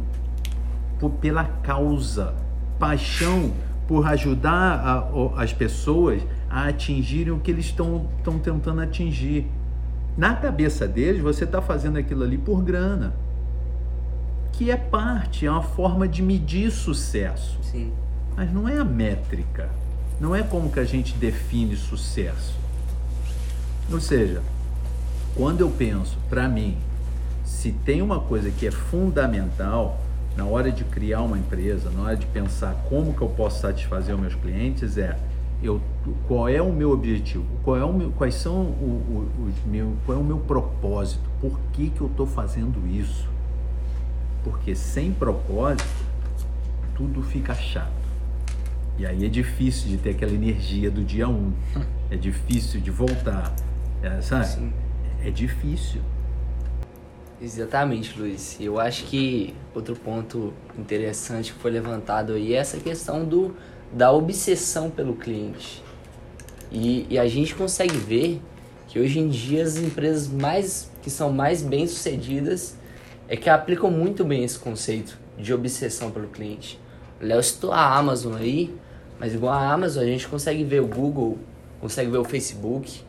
[0.99, 2.35] por- pela causa,
[2.77, 3.53] paixão
[3.87, 9.47] por ajudar a- as pessoas a atingirem o que eles estão estão tentando atingir.
[10.17, 13.13] Na cabeça deles, você está fazendo aquilo ali por grana,
[14.51, 17.57] que é parte, é uma forma de medir sucesso.
[17.61, 17.93] Sim.
[18.35, 19.69] Mas não é a métrica.
[20.19, 22.53] Não é como que a gente define sucesso.
[23.91, 24.41] Ou seja,
[25.35, 26.77] quando eu penso, para mim,
[27.43, 29.99] se tem uma coisa que é fundamental
[30.35, 34.13] na hora de criar uma empresa, na hora de pensar como que eu posso satisfazer
[34.13, 35.17] os meus clientes, é
[35.61, 35.81] eu,
[36.27, 40.17] qual é o meu objetivo, qual é o meu, quais são o, o- meu, qual
[40.17, 43.27] é o meu propósito, por que, que eu estou fazendo isso?
[44.43, 45.83] Porque sem propósito,
[46.95, 47.98] tudo fica chato.
[48.99, 51.53] E aí é difícil de ter aquela energia do dia um.
[52.11, 53.55] É difícil de voltar.
[54.01, 54.47] É, sabe?
[54.47, 54.73] Sim.
[55.23, 56.01] É difícil.
[57.39, 58.57] Exatamente, Luiz.
[58.59, 63.55] Eu acho que outro ponto interessante que foi levantado aí é essa questão do,
[63.93, 65.83] da obsessão pelo cliente.
[66.71, 68.41] E, e a gente consegue ver
[68.87, 72.75] que hoje em dia as empresas mais que são mais bem sucedidas
[73.27, 76.79] é que aplicam muito bem esse conceito de obsessão pelo cliente.
[77.21, 78.75] Léo citou a Amazon aí,
[79.19, 81.37] mas igual a Amazon a gente consegue ver o Google,
[81.81, 83.01] consegue ver o Facebook,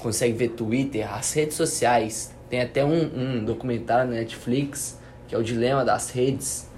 [0.00, 2.34] consegue ver Twitter, as redes sociais.
[2.50, 4.98] Tem até um, um documentário na Netflix,
[5.28, 6.68] que é o Dilema das Redes.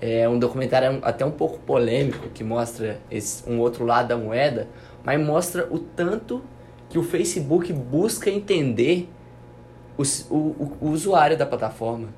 [0.00, 4.68] É um documentário até um pouco polêmico, que mostra esse, um outro lado da moeda,
[5.02, 6.42] mas mostra o tanto
[6.90, 9.08] que o Facebook busca entender
[9.98, 12.08] o, o, o- o usuário da plataforma.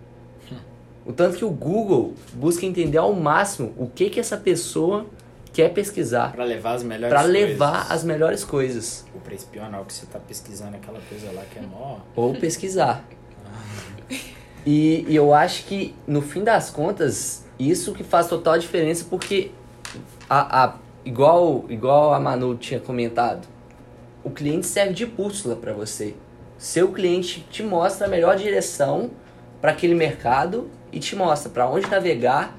[1.07, 5.07] O tanto que o Google busca entender ao máximo o que, que essa pessoa
[5.53, 6.33] quer pesquisar.
[6.33, 7.33] Pra levar as melhores coisas.
[7.33, 9.05] levar as melhores coisas.
[9.15, 11.99] Ou pra espionar o que você tá pesquisando, aquela coisa lá que é mó...
[12.15, 13.05] ou pesquisar.
[14.67, 19.51] E, e eu acho que, no fim das contas, isso que faz total diferença, porque,
[20.29, 20.75] a, a,
[21.05, 23.49] igual, igual a Manu tinha comentado,
[24.23, 26.15] o cliente serve de bússola para você.
[26.59, 29.11] Seu cliente te mostra a melhor direção
[29.61, 32.57] para aquele mercado e te mostra para onde navegar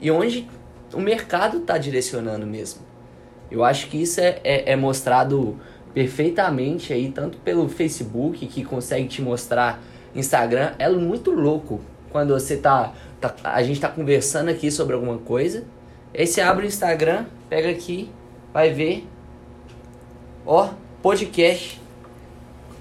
[0.00, 0.48] e onde
[0.92, 2.82] o mercado está direcionando mesmo.
[3.50, 5.58] Eu acho que isso é, é, é mostrado
[5.92, 9.82] perfeitamente aí, tanto pelo Facebook, que consegue te mostrar
[10.14, 10.72] Instagram.
[10.78, 11.80] É muito louco
[12.10, 15.64] quando você tá, tá- A gente tá conversando aqui sobre alguma coisa.
[16.16, 18.10] Aí você abre o Instagram, pega aqui,
[18.52, 19.06] vai ver.
[20.46, 20.70] Ó,
[21.02, 21.80] podcast.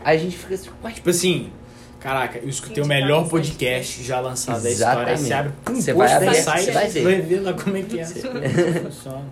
[0.03, 1.51] Aí a gente fica assim, ué, Tipo assim,
[1.99, 5.17] caraca, eu escutei o melhor podcast já lançado da história.
[5.17, 7.03] Você abre um Você vai abrir, você vai ver.
[7.03, 8.05] vai ver lá como é que é.
[8.83, 9.25] Funciona.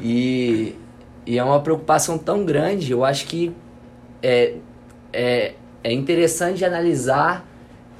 [0.00, 0.74] E,
[1.26, 3.54] e é uma preocupação tão grande, eu acho que
[4.22, 4.56] é,
[5.12, 7.46] é, é interessante analisar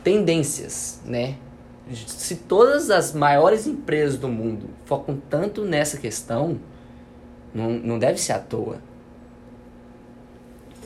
[0.02, 1.36] tendências, né?
[1.94, 6.60] Se todas as maiores empresas do mundo focam tanto nessa questão,
[7.54, 8.78] não, não deve ser à toa.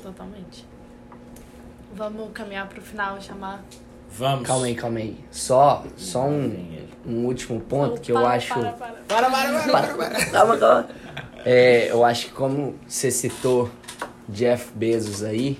[0.02, 0.71] Totalmente.
[1.94, 3.62] Vamos caminhar pro final e chamar.
[4.10, 4.46] Vamos.
[4.46, 5.16] Calma aí, calma aí.
[5.30, 6.76] Só, só um,
[7.06, 8.52] um último ponto que eu acho.
[8.52, 8.92] Para, para.
[9.08, 10.24] Para, para, para, para.
[10.26, 10.88] Calma, calma.
[11.44, 13.70] É, eu acho que como você citou
[14.28, 15.58] Jeff Bezos aí,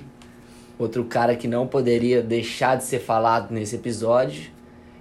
[0.79, 4.51] outro cara que não poderia deixar de ser falado nesse episódio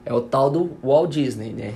[0.05, 1.73] é o tal do Walt Disney, né?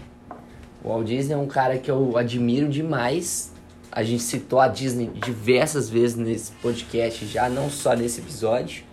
[0.84, 3.52] O Walt Disney é um cara que eu admiro demais.
[3.92, 8.84] A gente citou a Disney diversas vezes nesse podcast já, não só nesse episódio.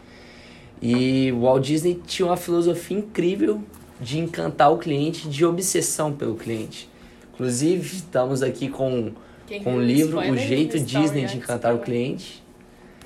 [0.82, 3.62] E o Walt Disney tinha uma filosofia incrível
[4.00, 6.90] de encantar o cliente, de obsessão pelo cliente.
[7.32, 9.12] Inclusive, estamos aqui com
[9.46, 11.78] Quem com o viu livro O Jeito Disney de Encantar o.
[11.78, 12.42] Cliente.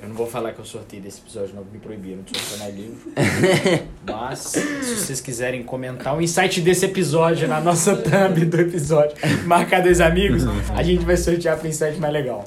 [0.03, 3.13] Eu não vou falar que eu sorteio desse episódio, não, me proibiram de sortear livro.
[4.05, 9.17] Mas, se vocês quiserem comentar o insight desse episódio na nossa thumb do episódio,
[9.47, 12.47] marcar dois amigos, a gente vai sortear pro insight mais legal.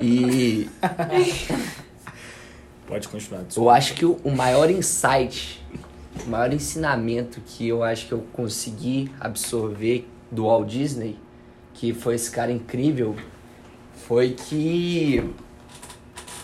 [0.00, 0.68] E
[2.86, 3.40] Pode continuar.
[3.40, 3.72] eu desculpa.
[3.72, 5.60] acho que o, o maior insight,
[6.24, 11.18] o maior ensinamento que eu acho que eu consegui absorver do Walt Disney,
[11.74, 13.16] que foi esse cara incrível,
[14.06, 15.22] foi que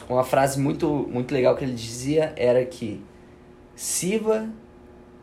[0.09, 3.03] uma frase muito, muito legal que ele dizia era que
[3.75, 4.49] sirva,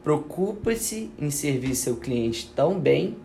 [0.04, 3.18] preocupe-se em servir seu cliente tão bem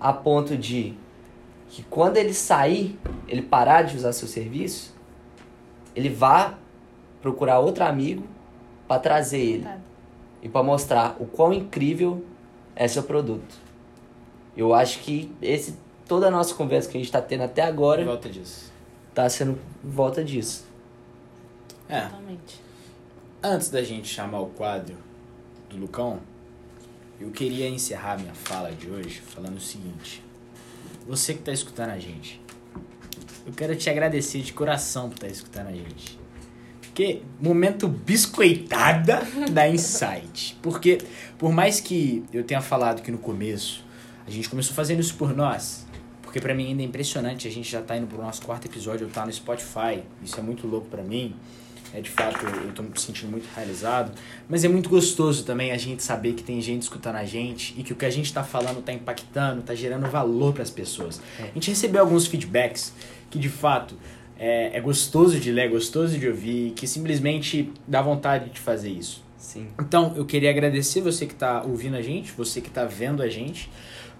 [0.00, 0.94] a ponto de
[1.68, 2.98] que quando ele sair,
[3.28, 4.94] ele parar de usar seu serviço,
[5.94, 6.58] ele vá
[7.24, 8.22] procurar outro amigo
[8.86, 9.78] para trazer ele Tá.
[10.42, 12.22] e para mostrar o quão incrível
[12.76, 13.56] é seu produto.
[14.54, 15.74] Eu acho que esse
[16.06, 18.70] toda a nossa conversa que a gente está tendo até agora volta disso.
[19.14, 20.66] tá sendo em volta disso.
[21.88, 22.60] É, Totalmente.
[23.42, 24.96] antes da gente chamar o quadro
[25.70, 26.18] do Lucão,
[27.18, 30.22] eu queria encerrar minha fala de hoje falando o seguinte.
[31.08, 32.38] Você que tá escutando a gente,
[33.46, 36.22] eu quero te agradecer de coração por estar escutando a gente.
[36.94, 40.56] Porque momento biscoitada da Insight.
[40.62, 40.98] Porque
[41.36, 43.84] por mais que eu tenha falado que no começo
[44.24, 45.84] a gente começou fazendo isso por nós,
[46.22, 49.06] porque pra mim ainda é impressionante, a gente já tá indo pro nosso quarto episódio,
[49.06, 50.04] eu tá no Spotify.
[50.22, 51.34] Isso é muito louco pra mim.
[51.92, 54.12] É de fato, eu tô me sentindo muito realizado.
[54.48, 57.82] Mas é muito gostoso também a gente saber que tem gente escutando a gente e
[57.82, 61.20] que o que a gente tá falando tá impactando, tá gerando valor pras pessoas.
[61.40, 61.42] É.
[61.42, 62.92] A gente recebeu alguns feedbacks
[63.30, 63.96] que de fato
[64.38, 68.90] é, é gostoso de ler, é gostoso de ouvir, que simplesmente dá vontade de fazer
[68.90, 69.22] isso.
[69.38, 69.68] Sim.
[69.78, 73.28] Então, eu queria agradecer você que está ouvindo a gente, você que está vendo a
[73.28, 73.70] gente,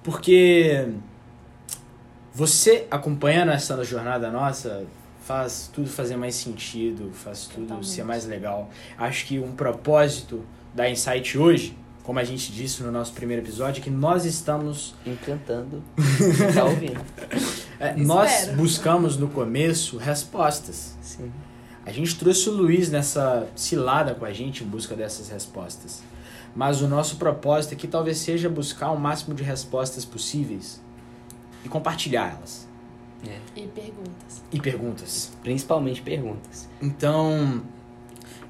[0.03, 0.87] porque
[2.33, 4.85] você acompanhando essa jornada nossa
[5.25, 7.89] faz tudo fazer mais sentido, faz tudo Totalmente.
[7.89, 8.71] ser mais legal.
[8.99, 10.45] Acho que um propósito
[10.75, 14.95] da Insight hoje, como a gente disse no nosso primeiro episódio, é que nós estamos
[15.07, 17.01] Encantando quem tá ouvindo.
[17.89, 20.97] É, nós buscamos no começo respostas.
[21.03, 21.30] Sim.
[21.87, 26.03] A gente trouxe o Luiz nessa cilada com a gente em busca dessas respostas.
[26.57, 30.80] Mas o nosso propósito aqui talvez seja buscar o máximo de respostas possíveis
[31.64, 32.66] e compartilhar elas.
[33.26, 33.39] É.
[33.57, 34.43] E perguntas.
[34.53, 35.32] E perguntas.
[35.43, 36.68] Principalmente perguntas.
[36.80, 37.62] Então.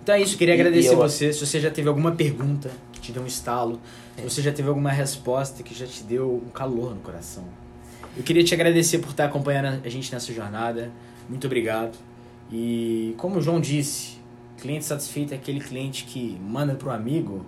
[0.03, 1.33] Então é isso, eu queria E- agradecer e eu- você.
[1.33, 3.81] Se você já teve alguma pergunta que te deu um estalo,
[4.19, 4.23] É.
[4.23, 7.45] se você já teve alguma resposta que já te deu um calor no coração.
[8.17, 10.91] Eu queria te agradecer por estar acompanhando a gente nessa jornada.
[11.29, 11.97] Muito obrigado.
[12.53, 14.19] E como o João disse,
[14.59, 17.45] cliente satisfeito é aquele cliente que manda para um amigo.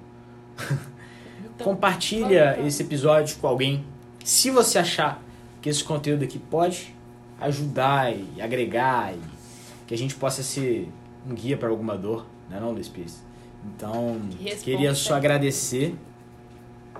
[1.55, 2.67] Então, Compartilha lá.
[2.67, 3.85] esse episódio com alguém.
[4.25, 5.23] Se você achar
[5.62, 6.95] que esse conteúdo aqui pode
[7.41, 9.21] ajudar e agregar e
[9.87, 10.89] que a gente possa ser
[11.29, 13.23] um guia para alguma dor, né não, Luiz Pires?
[13.64, 15.19] Então, Que queria só né?
[15.19, 15.95] agradecer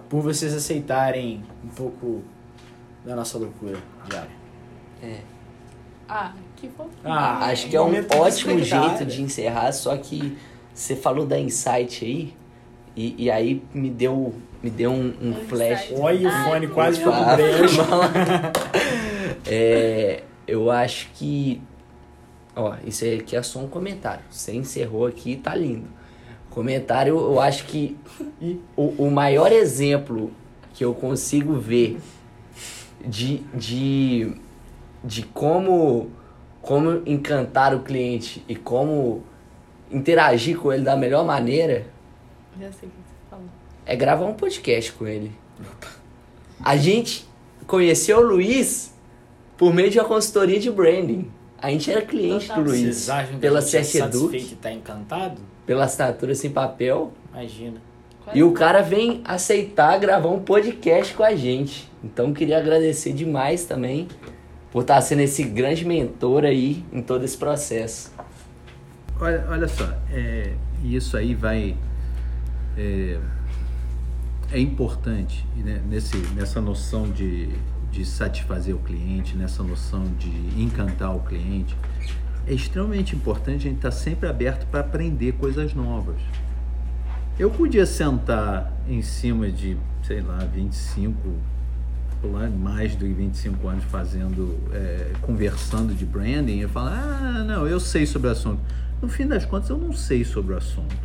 [0.09, 2.23] por vocês aceitarem um pouco
[3.07, 3.79] da nossa loucura
[4.09, 4.31] diária.
[5.03, 5.21] É.
[6.09, 6.93] Ah, que fofinho.
[7.05, 10.37] Ah, Acho que é um ótimo jeito de encerrar, só que
[10.75, 12.35] você falou da Insight aí,
[12.97, 15.93] e, e aí me deu, me deu um, um flash.
[15.97, 17.83] Olha, o Ai, fone quase foi pro Ah, brejo.
[19.47, 21.61] é, eu acho que.
[22.55, 24.23] Ó, isso aí aqui é só um comentário.
[24.31, 25.87] Você encerrou aqui tá lindo.
[26.51, 27.97] Comentário, eu acho que
[28.75, 30.33] o, o maior exemplo
[30.73, 31.99] que eu consigo ver
[33.05, 34.33] de, de,
[35.05, 36.11] de como,
[36.63, 39.23] como encantar o cliente e como
[39.91, 41.87] interagir com ele da melhor maneira
[42.61, 43.45] Já sei o que você falou.
[43.85, 45.33] é gravar um podcast com ele.
[46.63, 47.27] A gente
[47.67, 48.93] conheceu o Luiz
[49.57, 51.31] por meio de uma consultoria de branding.
[51.59, 52.63] A gente era cliente Total.
[52.65, 52.81] do Luiz.
[52.83, 55.41] Vocês acham que Pela a gente é satisfeito e tá encantado?
[55.65, 57.13] pela assinatura sem papel.
[57.33, 57.81] Imagina.
[58.35, 61.91] E o cara vem aceitar gravar um podcast com a gente.
[62.03, 64.09] Então queria agradecer demais também
[64.71, 68.13] por estar sendo esse grande mentor aí em todo esse processo.
[69.19, 70.53] Olha, olha só, é,
[70.85, 71.77] isso aí vai.
[72.77, 73.19] É,
[74.53, 77.49] é importante né, nesse, nessa noção de,
[77.91, 80.29] de satisfazer o cliente, nessa noção de
[80.61, 81.77] encantar o cliente.
[82.47, 86.17] É extremamente importante a gente estar sempre aberto para aprender coisas novas.
[87.39, 91.15] Eu podia sentar em cima de, sei lá, 25
[92.23, 97.79] plano, mais de 25 anos fazendo, é, conversando de branding e falar, ah, não, eu
[97.79, 98.59] sei sobre o assunto.
[99.03, 100.97] No fim das contas, eu não sei sobre o assunto.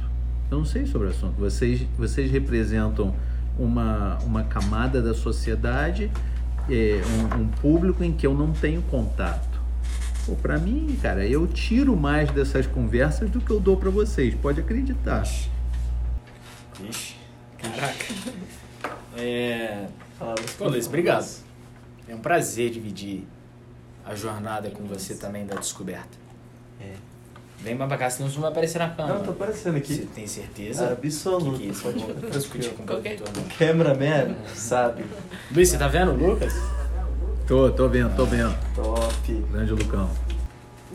[0.49, 1.33] Eu não sei sobre o assunto.
[1.37, 3.13] Vocês, vocês representam
[3.59, 6.09] uma, uma camada da sociedade,
[6.69, 7.01] é,
[7.35, 9.59] um, um público em que eu não tenho contato.
[10.25, 14.33] Pô, pra mim, cara, eu tiro mais dessas conversas do que eu dou pra vocês,
[14.33, 15.25] pode acreditar.
[16.89, 17.15] Ixi,
[17.57, 18.05] caraca.
[19.17, 19.87] É...
[20.57, 21.27] Pô, Luiz, obrigado.
[22.07, 23.23] É um prazer dividir
[24.05, 26.17] a jornada com você também da descoberta.
[26.79, 26.93] É.
[27.59, 29.19] Vem pra cá, senão você não vai aparecer na câmera.
[29.19, 30.05] Não, tô aparecendo Você aqui.
[30.15, 30.91] tem certeza?
[30.91, 31.51] Absoluto.
[31.51, 31.81] Que que é isso?
[31.83, 33.27] Pode discutir com o produtor.
[33.35, 33.43] não.
[33.57, 35.05] Cameraman, sabe?
[35.51, 36.53] Luiz, você tá vendo o Lucas?
[37.47, 38.57] Tô, tô vendo, tô vendo.
[38.75, 39.33] Top.
[39.51, 40.09] Grande Lucão.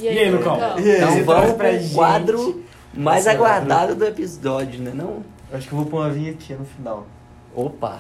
[0.01, 0.59] E aí, Lucão?
[0.79, 5.23] E aí, Então você vamos pra quadro mais aguardado do episódio, né não?
[5.51, 7.07] Eu acho que eu vou pôr uma vinhetinha no final.
[7.55, 7.99] Opa,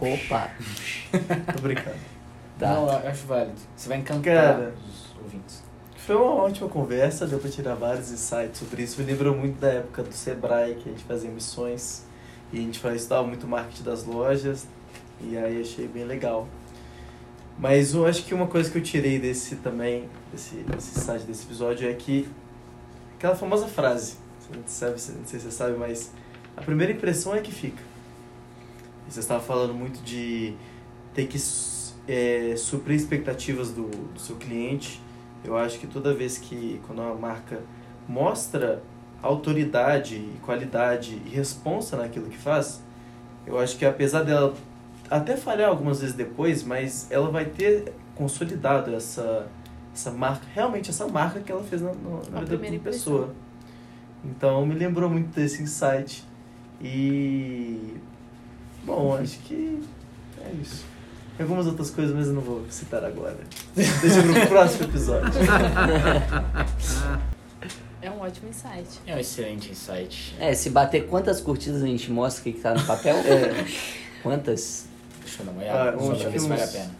[0.00, 0.50] opa,
[1.52, 1.96] Tô brincando.
[2.58, 2.66] tá.
[2.74, 3.56] Não, eu acho válido.
[3.76, 4.74] Você vai encantar Cara.
[4.88, 5.62] os ouvintes.
[5.96, 9.00] Foi uma ótima conversa, deu pra tirar vários insights sobre isso.
[9.00, 12.04] Me lembrou muito da época do Sebrae, que a gente fazia missões
[12.52, 14.68] e a gente fazia- estudava muito marketing das lojas.
[15.20, 16.46] E aí achei bem legal.
[17.58, 21.44] Mas eu acho que uma coisa que eu tirei desse também, desse, desse site, desse
[21.46, 22.28] episódio, é que
[23.16, 24.18] aquela famosa frase,
[24.48, 26.12] você não, sabe, não sei se você sabe, mas
[26.56, 27.82] a primeira impressão é que fica.
[29.08, 30.54] E você estava falando muito de
[31.14, 31.38] ter que
[32.08, 35.00] é, suprir expectativas do, do seu cliente.
[35.44, 37.60] Eu acho que toda vez que, quando uma marca
[38.08, 38.82] mostra
[39.22, 42.82] autoridade, e qualidade e responsa naquilo que faz,
[43.46, 44.54] eu acho que apesar dela
[45.10, 49.46] até falhar algumas vezes depois, mas ela vai ter consolidado essa,
[49.94, 51.92] essa marca, realmente essa marca que ela fez na,
[52.30, 53.34] na, vida da pessoa.
[54.30, 56.24] Então me lembrou muito desse insight.
[56.82, 57.94] E.
[58.84, 59.80] Bom, acho que
[60.44, 60.84] é isso.
[61.36, 63.36] Tem algumas outras coisas, mas eu não vou citar agora.
[63.74, 65.30] Deixa pro próximo episódio.
[68.00, 69.00] É um ótimo insight.
[69.06, 70.34] É um excelente insight.
[70.38, 73.16] É, se bater quantas curtidas a gente mostra o que, que tá no papel?
[73.16, 73.64] É.
[74.22, 74.86] Quantas?
[75.22, 75.98] Deixa eu dar uma Ah, olhada.
[75.98, 76.90] só pra ver se vale a pena.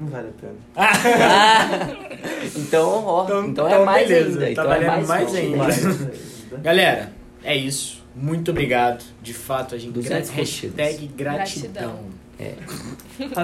[0.00, 0.54] Não vale a pena.
[0.76, 4.44] Ah, então, ó, Então- então, é então mais beleza, ainda.
[4.44, 5.56] tá Então é valendo mais, mais ainda.
[5.56, 6.12] Mais ainda.
[6.58, 7.12] Galera,
[7.44, 8.02] é isso.
[8.14, 9.04] Muito obrigado.
[9.22, 10.76] De fato, a gente 200 gra- curtidas.
[10.76, 12.00] hashtag gratidão.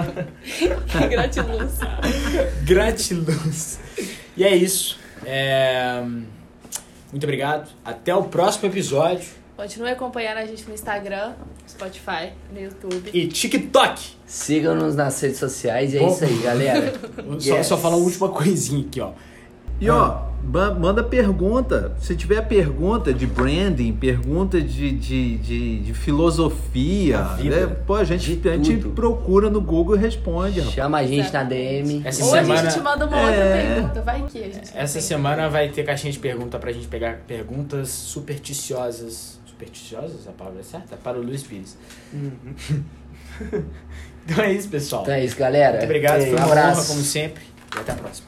[1.09, 1.79] Gratiluz.
[2.63, 3.79] Gratiluz.
[4.35, 4.99] E é isso.
[5.25, 6.01] É,
[7.11, 7.69] Muito obrigado.
[7.83, 9.27] Até o próximo episódio.
[9.55, 11.33] Continue acompanhando a gente no Instagram,
[11.67, 13.09] Spotify, no YouTube.
[13.11, 14.01] E TikTok.
[14.25, 16.11] Sigam-nos nas redes sociais e é Bom.
[16.13, 16.93] isso aí, galera.
[17.39, 17.67] Só, Yes.
[17.67, 19.13] só falar uma última coisinha aqui, ó.
[19.81, 21.93] E ó, manda pergunta.
[21.99, 27.67] Se tiver pergunta de branding, pergunta de, de, de, de filosofia, vida.
[27.67, 27.75] né?
[27.85, 30.59] pô, a gente, a gente procura no Google e responde.
[30.59, 30.75] rapaz.
[30.75, 32.01] Chama a gente na DM.
[32.05, 33.73] Essa Ou semana- a gente manda uma outra É.
[33.75, 34.71] pergunta, vai que a gente.
[34.73, 39.39] Essa semana vai ter caixinha de pergunta pra gente pegar perguntas supersticiosas.
[39.45, 40.27] Supersticiosas?
[40.27, 40.95] A palavra é certa?
[40.97, 41.77] Para o Luiz Pires.
[42.13, 42.83] Uhum.
[44.29, 45.03] Então é isso, pessoal.
[45.03, 45.73] Então é isso, galera.
[45.77, 46.19] Muito obrigado.
[46.19, 46.87] Ei, Foi um uma honra, abraço.
[46.89, 47.43] como sempre.
[47.75, 48.27] E até a próxima.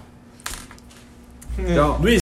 [1.68, 1.98] Tchau.
[2.02, 2.18] Luiz,